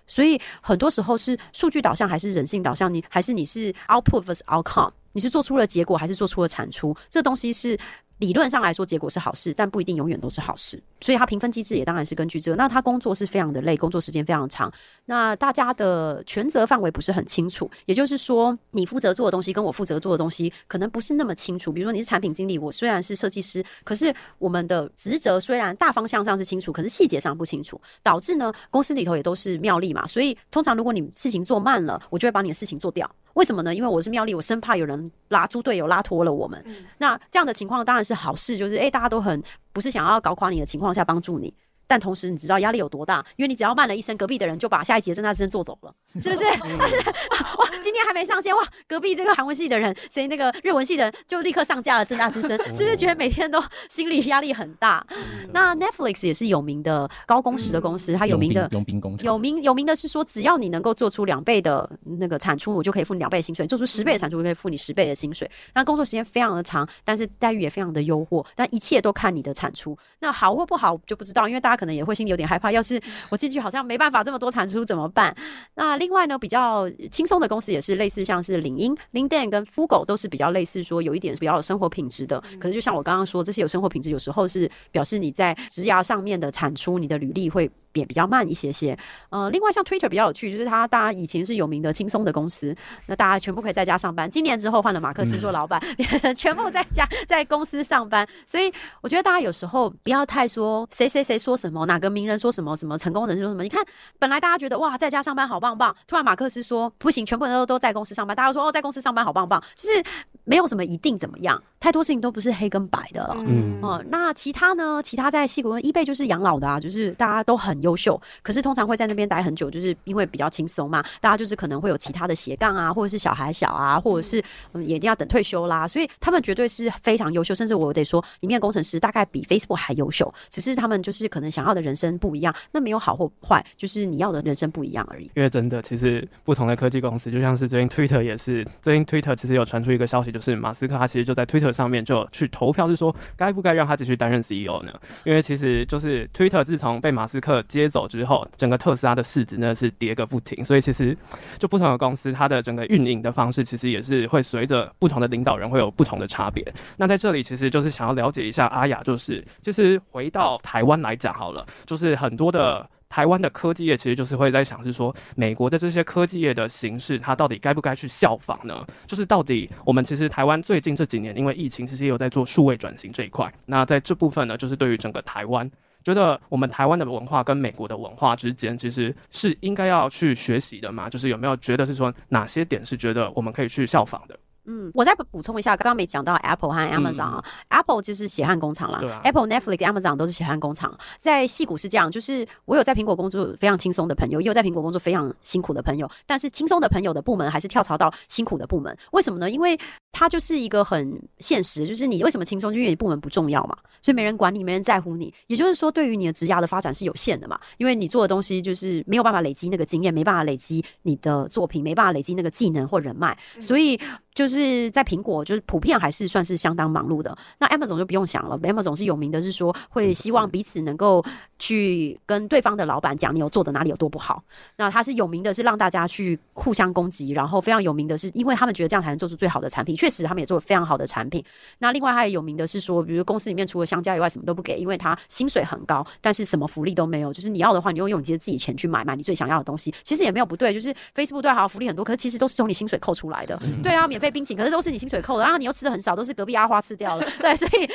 [0.07, 2.93] 所以很多时候是数据导向还是人性导向？
[2.93, 4.91] 你还是你是 outputvers outcome？
[5.11, 6.95] 你是做出了结果还是做出了产出？
[7.09, 7.77] 这东西是。
[8.19, 10.81] 理论上来说，结果是好事，但不一定永远都是好事。
[11.01, 12.57] 所以他评分机制也当然是根据这个。
[12.57, 14.71] 那他工作是非常的累，工作时间非常长。
[15.05, 21.71] 那大家的权责范围不是很清楚，也就是说，你负责做的东西跟我负责做的东西可能不是那么清楚。
[21.71, 30.05] 比如说你是产品经理，我虽然是设计师，可是我们的职责虽然大方向上是清楚，可是细节上不清楚，导致呢公司里头也都是妙丽嘛。
[30.05, 33.09] 所以通常如果你事情做慢了，我就会把你的事情做掉。
[33.35, 33.73] 为什么呢？
[33.73, 36.61] 因为我是妙丽，我生怕有人拉猪队友，拉脱了我们。
[36.65, 39.41] 嗯、那这样的情况当然是是好事，就是哎、大家都很
[39.71, 41.53] 不是想要搞垮你的情况下帮助你。
[41.89, 43.25] 但同时，你知道压力有多大？
[43.35, 46.43] 因为你只要慢了一声，隔壁的人就把下一集的政大之声做走了， 是不是？
[46.43, 55.03] 哇，今天还没上线哇，隔壁这个韩文系的人，谁那个日文系的人就立刻上架了正大之声， 是不是觉得每天都心理压力很大？
[55.51, 65.49] 那 Netflix 也是有名的高工时的公司，它有名的佣兵工厂，有名有名的是说，只要你能够做出两倍的那个产出，我就可以付你两倍的薪水；做出十倍的产出，我就可以付你十倍的薪水。
[65.73, 69.97] 那工作时间非常的长，但是待遇也非常的优渥，但一切都看你的产出。
[70.19, 71.78] 那好或不好就不知道，因为大家。
[71.79, 75.33] 可能也会心里有点害怕，要是我进去好像没办法这么多产出怎么办？
[75.75, 82.43] 那另外呢，比较轻松的公司也是类似，像是领英、LinkedIn 跟 Fugo 都是比较类似，说有一点比较有生活品质的。
[82.59, 87.71] 可是就像我刚刚说，这些有生活品质，有时候是表示你在职涯上面的产出，你的履历会。
[87.93, 88.97] 也比较慢一些些，
[89.29, 92.75] 呃，另外像 Twitter 比较有趣，就是它大家以前是有名的轻松的公司，
[93.07, 94.29] 那大家全部可以在家上班。
[94.29, 95.81] 今年之后换了马克思做老板，
[96.21, 98.27] 嗯、全部在家在公司上班。
[98.45, 98.71] 所以
[99.01, 103.63] 我觉得大家有时候不要太说谁谁谁说什么，哪个名人说什么，什么成功人士说什么。
[103.63, 103.83] 你看，
[104.19, 110.03] 本来大家觉得哇，在家上班好棒棒，突然马克思说不行，全部人都都在公司上班，大家都说哦，在公司上班好棒棒，就是
[110.43, 113.35] 没有什么一定怎么样，太多事情都不是黑跟白的了。
[113.47, 115.01] 嗯哦、呃，那其他呢？
[115.03, 121.03] 其他在矽谷跟 eBay 就是养老的啊，就是大家都很优优秀，可是通常会在那边待很久，就是因为比较轻松嘛。
[121.19, 124.39] 大家就是可能会有其他的斜杠啊，或者是小孩小啊，或者是
[124.73, 132.53] 嗯，眼睛要等退休啦，所以他们绝对是非常优秀，甚至我得说，里面的工程师大概比 Facebook 还优秀，只是他们就是可能想要的人生不一样。
[132.71, 135.31] 那没有好或坏，就是你要的人生不一样而已。
[135.35, 144.91] 因为真的，其实不同的科技公司，就像是最近 Twitter 也是，最近 Twitter 其实有传出一个消息，就是马斯克他其实就在 Twitter 上面就去投票，是说该不该让他继续担任 CEO 呢？
[145.23, 151.15] 因为其实就是 Twitter 自从被马斯克接走之后，整个特斯拉的市值呢是跌个不停，所以其实
[151.57, 156.65] 就不同的公司，它的整个运营的方式，其实也是会随着不同的领导人会有不同的差别。
[156.97, 162.89] 那在这里，其实就是想要了解一下阿雅，就是其实回到台湾来讲好了，就是很多的。
[163.09, 168.85] 台湾的科技业其实就是会在想，是说美国的这些科技业的形式，它到底该不该去效仿呢？
[169.07, 173.51] 就是到底我们其实台湾最近这几年因为疫情，其实也有在做数位转型这一块。
[173.65, 175.67] 那在这部分呢，就是对于整个台湾，
[176.03, 181.09] 觉得我们台湾的文化跟美国的文化之间，其实是应该要去学习的嘛？
[181.09, 184.37] 就是有没有觉得是说哪些点是觉得我们可以去效仿的？
[184.71, 190.95] 嗯，我再补充一下，刚刚没讲到 Apple 和 Amazon 啊、嗯、，Apple 就是血汗工厂啦、啊、Apple、Netflix、Amazon 都是血汗工厂。
[191.17, 196.07] 在戏股是这样，就是我有在苹果工作非常轻松的朋友，也有在苹果工作非常辛苦的朋友。
[196.27, 199.49] 但是轻松的朋友的部门还是跳槽到辛苦的部门，为什么呢？
[199.49, 199.75] 因为
[200.11, 205.33] 它就是一个很现实，就是你为什么轻松，就因为你部门不重要嘛，所以没人管你，没人在乎你。
[205.47, 213.99] 也就是说，对于你的职涯的发展是有限的嘛，因为你做的东西就是没有办法累积那个经验，没办法累积你的作品，没办法累积那个技能或人脉，所以。
[214.39, 217.37] 就是在苹果，就是普遍还是算是相当忙碌的。
[217.57, 221.21] 那 Amazon 就不用想了，Amazon 是有名的，是说会希望彼此能够
[221.57, 224.41] 去跟对方的老板讲你有做的哪里有多不好。
[224.77, 229.93] 那他是有名的，是让大家去互相攻击，然后非常有名的是，因为他们觉得这样才能做出最好的产品。
[229.93, 231.43] 确实，他们也做了非常好的产品。
[231.77, 237.33] 那另外还有名的是说，比如公司里面除了香蕉以外什么都不给，因为他薪水很高，但是什么福利都没有。
[237.33, 239.93] 就是你要的话，你用用你自己钱去买，买你最想要的东西。
[240.01, 243.61] 其实也没有不对，就是 Facebook 对好福利很多，可是其实都是从你薪水扣出来的。
[243.83, 244.28] 对啊，免费。
[244.31, 247.89] 冰淇淋，可是都是你薪水扣的，然后你又吃的很少，都是隔壁阿花吃掉了， 对，所以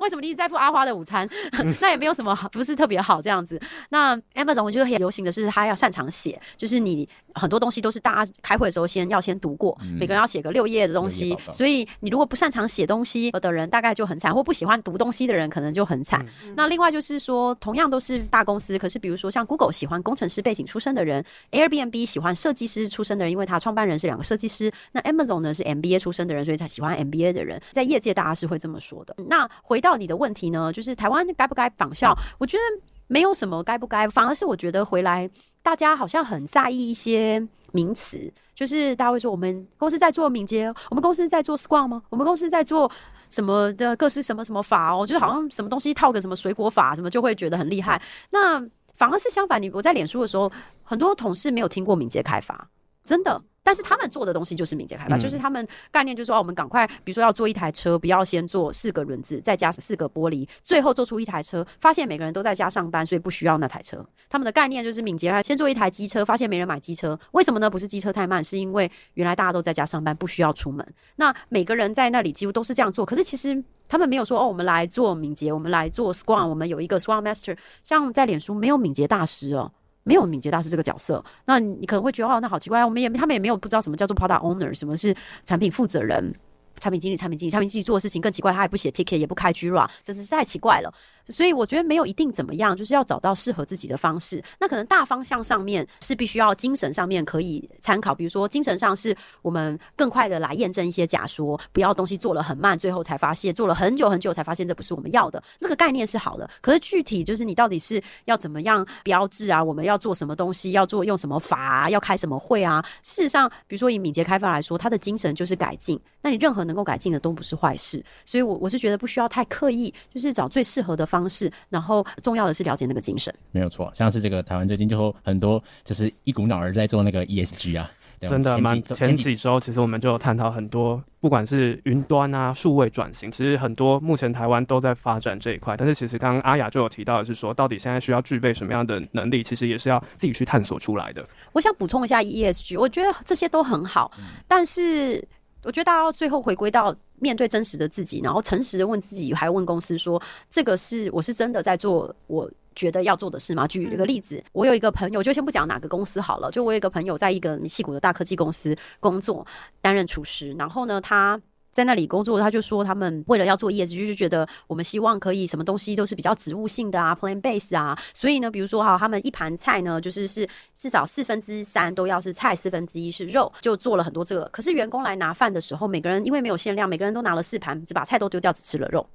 [0.00, 1.28] 为什么你一直在付阿花的午餐？
[1.80, 3.60] 那也没有什么好，不是特别好这样子。
[3.88, 16.24] 那 Amazon 我觉得很流行的是，他要擅长写，就是你很多东西都是大家开会的时候先要先读过，嗯、每个人要写个六页的东西，所以你如果不擅长写东西的人，大概就很惨，或不喜欢读东西的人可能就很惨。
[16.44, 24.72] 嗯、那另外就是说，同样都是大公司，可是比如说像 Google 喜欢工程师背景出身的人，Airbnb 喜欢设计师出身的人，因为他创办人是两个设计师。
[24.92, 29.14] 那 Amazon 呢是 MBA 出身的人，所以他喜欢 MBA 的人，在业界大家是会这么说的。
[29.28, 32.16] 那回到你的问题呢，就是台湾该不该仿效？
[32.38, 32.62] 我觉得
[33.08, 35.28] 没有什么该不该，反而是我觉得回来
[35.62, 42.02] 大家好像很在意一些名词，就是大家会说我们公司在做敏捷，我们公司在做 Scrum 吗？
[42.08, 42.90] 我们公司在做
[43.30, 45.06] 什么的各式什么什么法哦？
[45.06, 48.00] 就好像什么东西套个什么水果法，什么就会觉得很厉害。
[48.30, 48.60] 那
[48.96, 50.50] 反而是相反，你我在脸书的时候，
[50.82, 52.68] 很多同事没有听过敏捷开发，
[53.06, 53.40] 真的。
[53.62, 61.66] 但是他们做的东西就是敏捷开发，嗯、就是他们概念就是说，哦，我们赶快，比如说要做一台车，不要先做四个轮子，再加四个玻璃，最后做出一台车。
[61.80, 64.06] 发现每个人都在家上班，所以不需要那台车。
[64.28, 67.68] 他们的概念就是敏捷开，先做一台机车，发现没人买机车，为什么呢？
[67.68, 70.86] 不是机车太慢，是因为原来大家都在家上班，不需要出门。
[71.16, 79.72] 那每个人在那里几乎都是这样做，可是其实他们没有说，哦，我们来做敏捷，我们来做 Scrum，我们有一个 Scrum Master，像在脸书没有敏捷大师哦。
[80.06, 85.12] 没有敏捷大师这个角色，那你可能会觉得哦，那好奇怪，我们也他们也没有不知道什么叫做 product owner，什么是
[85.44, 86.32] 产品负责人、
[86.78, 90.94] 产品经理、产品经理、产品经理做的事情更奇怪，他也不写 ticket，也不开 Gira，真是太奇怪了。
[91.28, 94.42] 所以我觉得没有一定怎么样，就是要找到适合自己的方式。
[94.60, 105.42] 那可能大方向上面是必须要精神上面可以参考，比如说精神上是我们更快的来验证一些假说，不要东西做了很慢，最后才发现做了很久很久才发现这不是我们要的。
[105.60, 109.62] 这个概念是好的，可是具体就是你到底是要怎么样标志啊？
[109.62, 110.70] 我们要做什么东西？
[110.70, 111.90] 要做用什么法啊？
[111.90, 112.84] 要开什么会啊？
[113.02, 116.00] 事实上，比如说以敏捷开发来说，它的精神就是改进。
[116.22, 118.04] 那你任何能够改进的都不是坏事。
[118.24, 121.15] 所以我我是觉得不需要太刻意，就是找最适合的方。
[121.16, 123.90] 方式，然后重要的是了解那个精神，没有错。
[123.94, 128.82] 像是这个台湾最近就很多，就是一股脑儿在做那个 ESG 啊，真的蛮。
[128.82, 135.74] 前几周其实我们就有探讨很多，不管是云端啊、数位转型，其实很多目前台湾都在发展这一块。
[135.76, 141.26] 但是其实刚刚阿雅就有提到的是说，到底现在需要具备什么样的能力，其实也是要自己去探索出来的。
[141.52, 145.26] 我想补充一下 ESG，我觉得这些都很好，嗯、但是
[145.62, 146.94] 我觉得大家要最后回归到。
[147.18, 156.50] 面对真实的自己，然后诚实的问自己，还问公司说：“这个是我是真的在做我觉得要做的事吗？”举一个例子，我有一个朋友，就先不讲哪个公司好了。
[156.50, 159.46] 就我有一个朋友在一个矽谷的大科技公司工作，
[159.80, 160.54] 担任厨师。
[160.58, 161.40] 然后呢，他
[161.76, 174.48] 在那里工作，他就说他们为了要做叶子就是觉得我们希望可以什么东西都是比较植物性的啊，plant base 啊，所以呢，比如说哈，他们一盘菜呢，就是是至少四分之三都要是菜，四分之一是肉，就做了很多这个。
[174.50, 179.06] 可是员工来拿饭的时候，每个人因为没有限量，每个人都拿了四盘，只把菜都丢掉，只吃了肉。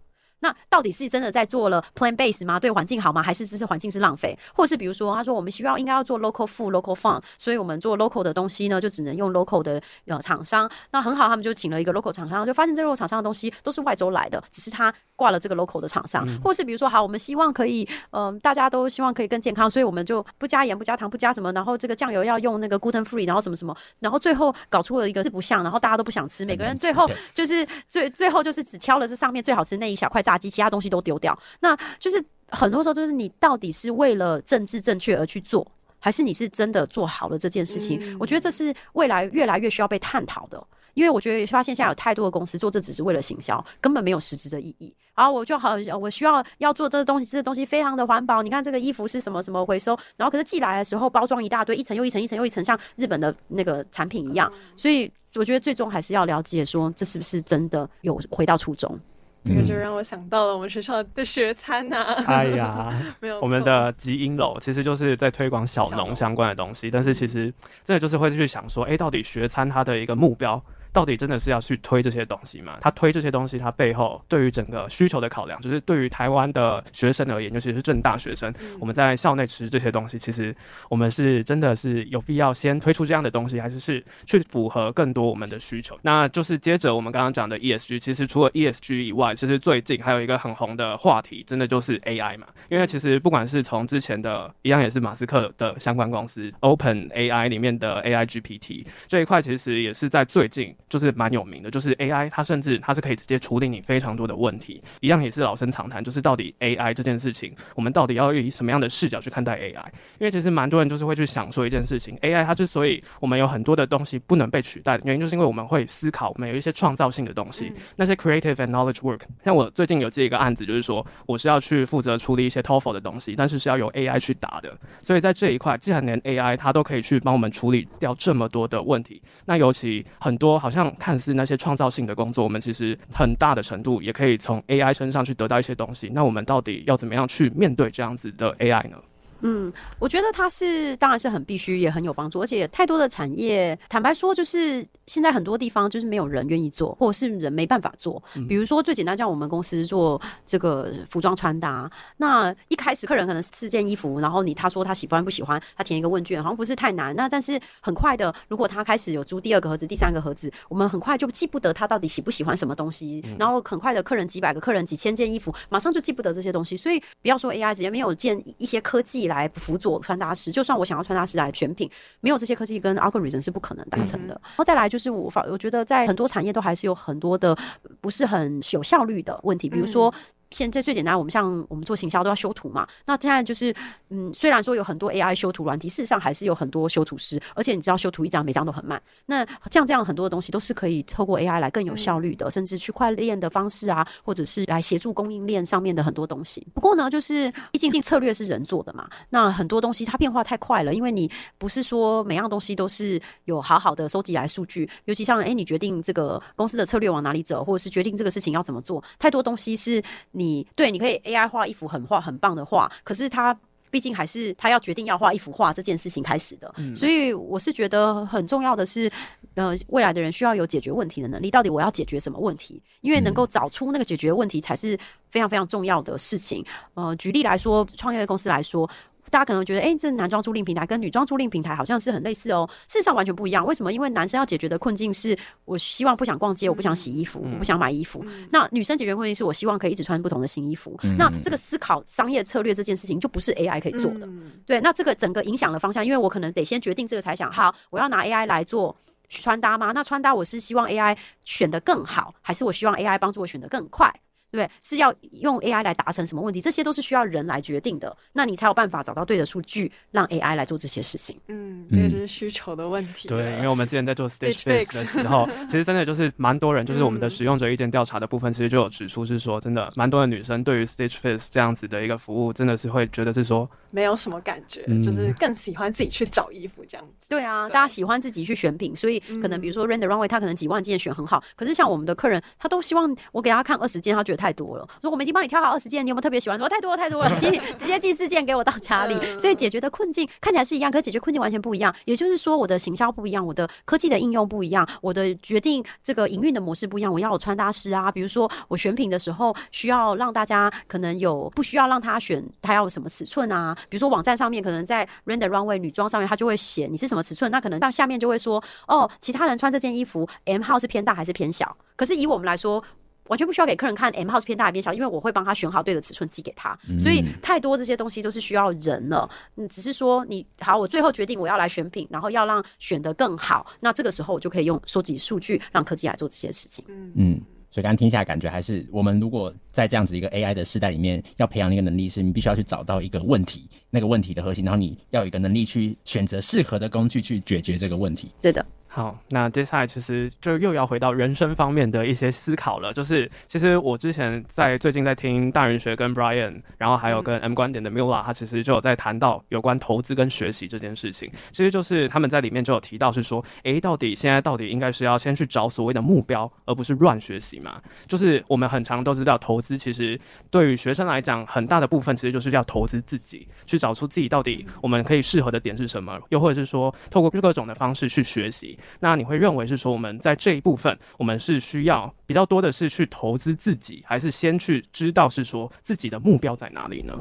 [0.41, 2.59] 那到底是真的在做了 plant base 吗？
[2.59, 3.23] 对环境好吗？
[3.23, 4.37] 还是只是环境是浪费？
[4.53, 10.69] 或是比如说，他说我们需要应该要做 local food、local fun，所以我们做 local 的东西呢，就只能用 local 的呃厂商。
[10.91, 16.25] 那很好，他们就请了一个 local 厂商，就发现这 local 厂商的东西都是外州来的，只是他挂了这个 local 的厂商。
[16.27, 31.11] 嗯、或是比如说，好，我们希望可以，嗯、呃，大家都希望可以更健康，所以我们就不加盐、不加糖、不加什么，然后这个酱油要用那个 gluten free，然后什么什么，然后最后搞出了一个四不像，然后大家都不想吃，每个人最后就是最最后就是只挑了这上面最好吃那一小块炸鸡，其他东西都丢。
[31.11, 35.69] 丢掉，那就是很多时候，就是你到底是为了政治正确而去做，
[35.99, 37.99] 还是你是真的做好了这件事情？
[38.01, 44.95] 嗯、我觉得这是未来越来越需要被探讨的，因为我觉得发现现在有太多的公司做这只是为了行销，根本没有实质的意义。
[45.13, 48.41] 然后我就好，我需要要做这个东西，这个东西非常的环保。
[48.41, 54.49] 你看这个衣服是什么什么回收，然后可是寄来的时候包装一大堆，一层又一层，一层又一层，像日本的那个产品一样。
[54.77, 58.97] 所以我觉得最终还是要了解说，这是不是真的有回到初衷。
[59.43, 62.23] 这个就让我想到了我们学校的学餐呐、啊。
[62.27, 70.63] 哎呀， 没有，我们的集英楼其实就是在推广小农相关的东西，但是其实这个就是会去想说，哎，到底学餐它的一个目标。
[70.93, 72.77] 到底真的是要去推这些东西吗？
[72.81, 80.55] 他推这些东西，他背后对于整个需求的考量，就是对于台湾的学生而言，尤其是正大学生，我们在校内吃这些东西，其实
[80.89, 85.97] 我们是真的是有必要先推出这样的东西，还是是去符合更多我们的需求？
[86.01, 92.47] 那就是接着我们刚刚讲的 ESG，其实除了 ESG 以外，其实最近还有一个很红的话题，真的就是 AI 嘛。
[92.69, 100.75] 因为其实不管是从之前的一样，也是马斯克的相关公司 Open AI 里面的 AI GPT 这一块，其实也是在最近。
[100.91, 109.85] 就是蛮有名的，就是 AI，它甚至它是可以直接处理你非常多的问题，一样也是老生常谈，就是到底 AI 这件事情，我们到底要以什么样的视角去看待 AI？
[110.19, 119.21] 因为其实蛮多人就是会去想说一件事情，AI 它之所以我们有很多的东西不能被取代的原因，就是因为我们会思考，我们有一些创造性的东西，那些 creative and knowledge work。
[119.45, 130.80] 像我最近有接一个案子，就是说我是要去负责处理一些 TOEFL 的东西，但是是要由 AI 去答的，所以在这一块，既然连 AI 它都可以去帮我们处理掉这么多的问题，那尤其很多好像。
[130.97, 136.09] 看似那些创造性的工作，我们其实很大的程度也可以从 AI 身上去得到一些东西。
[136.13, 138.97] 那我们到底要怎么样去面对这样子的 AI 呢？
[139.41, 148.21] 嗯，我觉得它是当然是很必须，也很有帮助，而且太多的产业，坦白说，就是现在很多地方就是没有人愿意做，或者是人没办法做。
[148.47, 157.15] 比如说最简单，像我们公司做这个服装穿搭，那一开始客人可能四件衣服，然后你他说他喜欢不喜欢，他填一个问卷，好像不是太难。
[157.15, 166.77] 那但是很快的，如果他开始有租第二个盒子、第三个盒子，我们很快就记不得他到底喜不喜欢什么东西，然后很快的客人几百个客人几千件衣服，马上就记不得这些东西。
[166.77, 169.30] 所以不要说 AI，直接没有建一些科技。
[169.31, 174.35] 来辅佐穿搭师，就算我想要穿搭师来选品，没有这些科技跟 algorithm 是不可能达成的。
[174.35, 177.57] 嗯、然后再来就是我发，我觉得在很多产业都还是有很多的
[177.99, 180.13] 不是很有效率的问题，比如说。
[180.51, 182.85] 现在最简单，我们像我们做行销都要修图嘛。
[183.05, 183.73] 那现在就是，
[184.09, 189.01] 嗯，虽然说有很多 AI 修图软体，事实上还是有很多修图师，而且你知道修图一张每张都很慢。
[189.25, 196.67] 那这样这样很多的东西都是可以透过 AI 来更有效率的，嗯、甚至区块链的方式啊，或者是来协助供应链上面的很多东西。
[196.73, 210.03] 不过呢，就是毕竟定策略是人做的嘛，那很多东西它变化太快了，因为你不是说每样东西都是有好好的收集来数据，尤其像哎，你决定这个公司的策略往哪里走，或者是决定这个事情要怎么做，太多东西是。
[210.33, 210.40] 你
[210.75, 213.57] 对，你可以 AI 画一幅很画很棒的画，可是他
[213.89, 219.11] 毕竟还是他要决定要画一幅画这件事情开始的，嗯、所以我是觉得很重要的是，
[219.55, 221.51] 呃，未来的人需要有解决问题的能力。
[221.51, 222.81] 到底我要解决什么问题？
[223.01, 224.97] 因为能够找出那个解决问题才是
[225.29, 226.65] 非常非常重要的事情。
[226.93, 228.89] 呃，举例来说，创业的公司来说。
[229.31, 232.69] 大家可能觉得，哎、欸，这男装租赁平台跟女装租赁平台好像是很类似哦。
[232.87, 233.65] 事实上完全不一样。
[233.65, 233.91] 为什么？
[233.91, 238.21] 因为男生要解决的困境是，我希望不想逛街，我不想洗衣服，嗯、我不想买衣服。
[238.27, 240.99] 嗯、那女生解决困境是我希望可以一直穿不同的新衣服。
[241.03, 244.25] 嗯、那这个思考商业策略这件事情就不是 AI 可以做的。
[244.25, 248.93] 嗯、对，那这个整个影响的方向，因为我可能得先决定这个才想，好，我要拿 AI 来做
[249.29, 249.93] 穿搭吗？
[249.93, 254.13] 那穿搭我是希望 AI 选的更好，还是我希望 AI 帮助我选的更快？
[254.51, 256.59] 对，是要用 AI 来达成什么问题？
[256.59, 258.15] 这些都是需要人来决定的。
[258.33, 261.39] 那你才有办法找到对的数据，让 AI 来做这些事情。
[261.47, 263.27] 嗯，这个就是需求的问题。
[263.27, 277.27] 对，因为我们之前在做 Stage Fix 的时候，其实真的就是蛮多人，就是我们的使用者意见调查的部分，其实就有指出是说，真的蛮多的女生对于 Stage Fix 这样子的一个服务，真的是会觉得是说没有什么感觉，嗯、就是更喜欢自己去找衣服这样子。
[277.29, 284.87] 对啊，大家喜欢自己去选品，所以可能比如说 Render Runway，他可能几万件选很好，可是像我们的客人，他都希望我给他看二十件，他觉得太多了。
[285.01, 286.57] 说我们已经帮你挑好二十件，你有没有特别喜欢？
[286.57, 289.15] 说太多了，太多了， 请你直接寄四件给我到家里。
[289.37, 291.93] 所以解决的困境看起来是一样，可是解决困境完全不一样。
[292.05, 297.13] 也就是说，我的行销不一样，我的科技的应用不一样，我的决定这个营运的模式不一样。
[297.13, 303.77] 我要有穿搭师啊，比如说我选品的时候，需要让大家可能有不需要让他选他要什么尺寸啊？
[303.89, 311.75] 比如说网站上面可能在 Render Runway 女装上面，他就会写你是什么尺寸，那可能到下面就会说哦，其他人穿这件衣服 M 号是偏大还是偏小？
[311.95, 312.83] 可是以我们来说。
[313.27, 316.77] 完全不需要给客人看 M 号是偏大还是偏小，因为我会帮他选好对的尺寸寄给他。
[316.97, 319.29] 所以太多这些东西都是需要人了。
[319.55, 323.65] 嗯，只是说你好，我最后决定我要来选品，然后要让选得更好。
[323.79, 326.83] 那这个时候我就可以用收集数据，让科技来做这些事情。
[327.15, 338.31] 嗯，所以刚刚听下来，感觉还是我们如果在这样子一个 AI 的时代里面，要培养那个能力，是你必须要去找到一个问题，那个问题的核心，然后你要有一个能力去选择适合的工具去解决这个问题。
[338.41, 338.65] 对的。
[338.93, 342.91] 好，那接下来其实就又要回到人生方面的一些思考了。
[342.91, 351.31] 就是其实我之前在最近在听大人学跟 Brian，然后还有跟 M 观点的 Mula，他其实就有在谈到有关投资跟学习这件事情。
[351.51, 357.81] 其实就是他们在里面就有提到是说，诶，到底现在到底应该是要先去找所谓的目标，而不是乱学习嘛？
[358.07, 360.19] 就是我们很常都知道，投资其实
[360.49, 368.77] 对于学生来讲，很大的部分其实就是要投资自己，去找出自己到底我们可以适合的点是什么，又或者是说透过各种的方式去学习。
[368.99, 377.13] 那你会认为是说，我们在这一部分，我们是需要比较多的是去投资自己，还是先去知道是说自己的目标在哪里呢？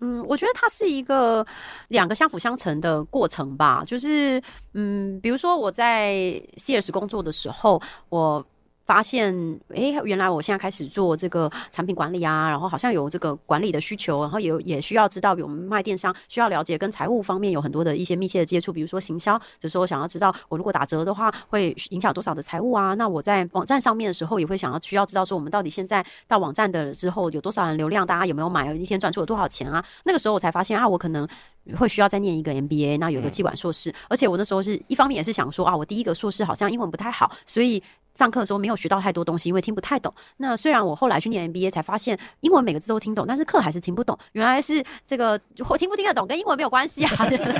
[0.00, 1.46] 嗯，我觉得它是一个
[1.88, 3.82] 两个相辅相成的过程吧。
[3.86, 4.40] 就是，
[4.74, 8.44] 嗯，比如说我在 CS 工作的时候，我。
[8.90, 9.32] 发现，
[9.68, 22.92] 诶，原来我现在开始做这个产品管理啊，然后好像有这个管理的需求，然后也也需要知道，比如我们卖电商需要了解跟财务方面有很多的一些密切的接触，比如说行销，这时候想要知道我如果打折的话会影响多少的财务啊。
[22.94, 29.84] 那我在网站上面的时候也会想要需要知道说我们到底现在到网站的之后有多少人流量，大家有没有买，一天赚出了多少钱啊？
[30.02, 31.28] 那个时候我才发现啊，我可能
[31.76, 37.80] 会需要再念一个 MBA，那有个企管硕士，而且我那时候是一方面也是想说啊，我第一个硕士好像英文不太好，所以。
[38.14, 40.12] 上课的时候没有学到太多东西，因为听不太懂。
[40.38, 44.18] 那虽然我后来去念 MBA 才发现，英文每个字都听懂，但是课还是听不懂。
[44.32, 47.10] 原来是这个我听不听得懂跟英文没有关系啊，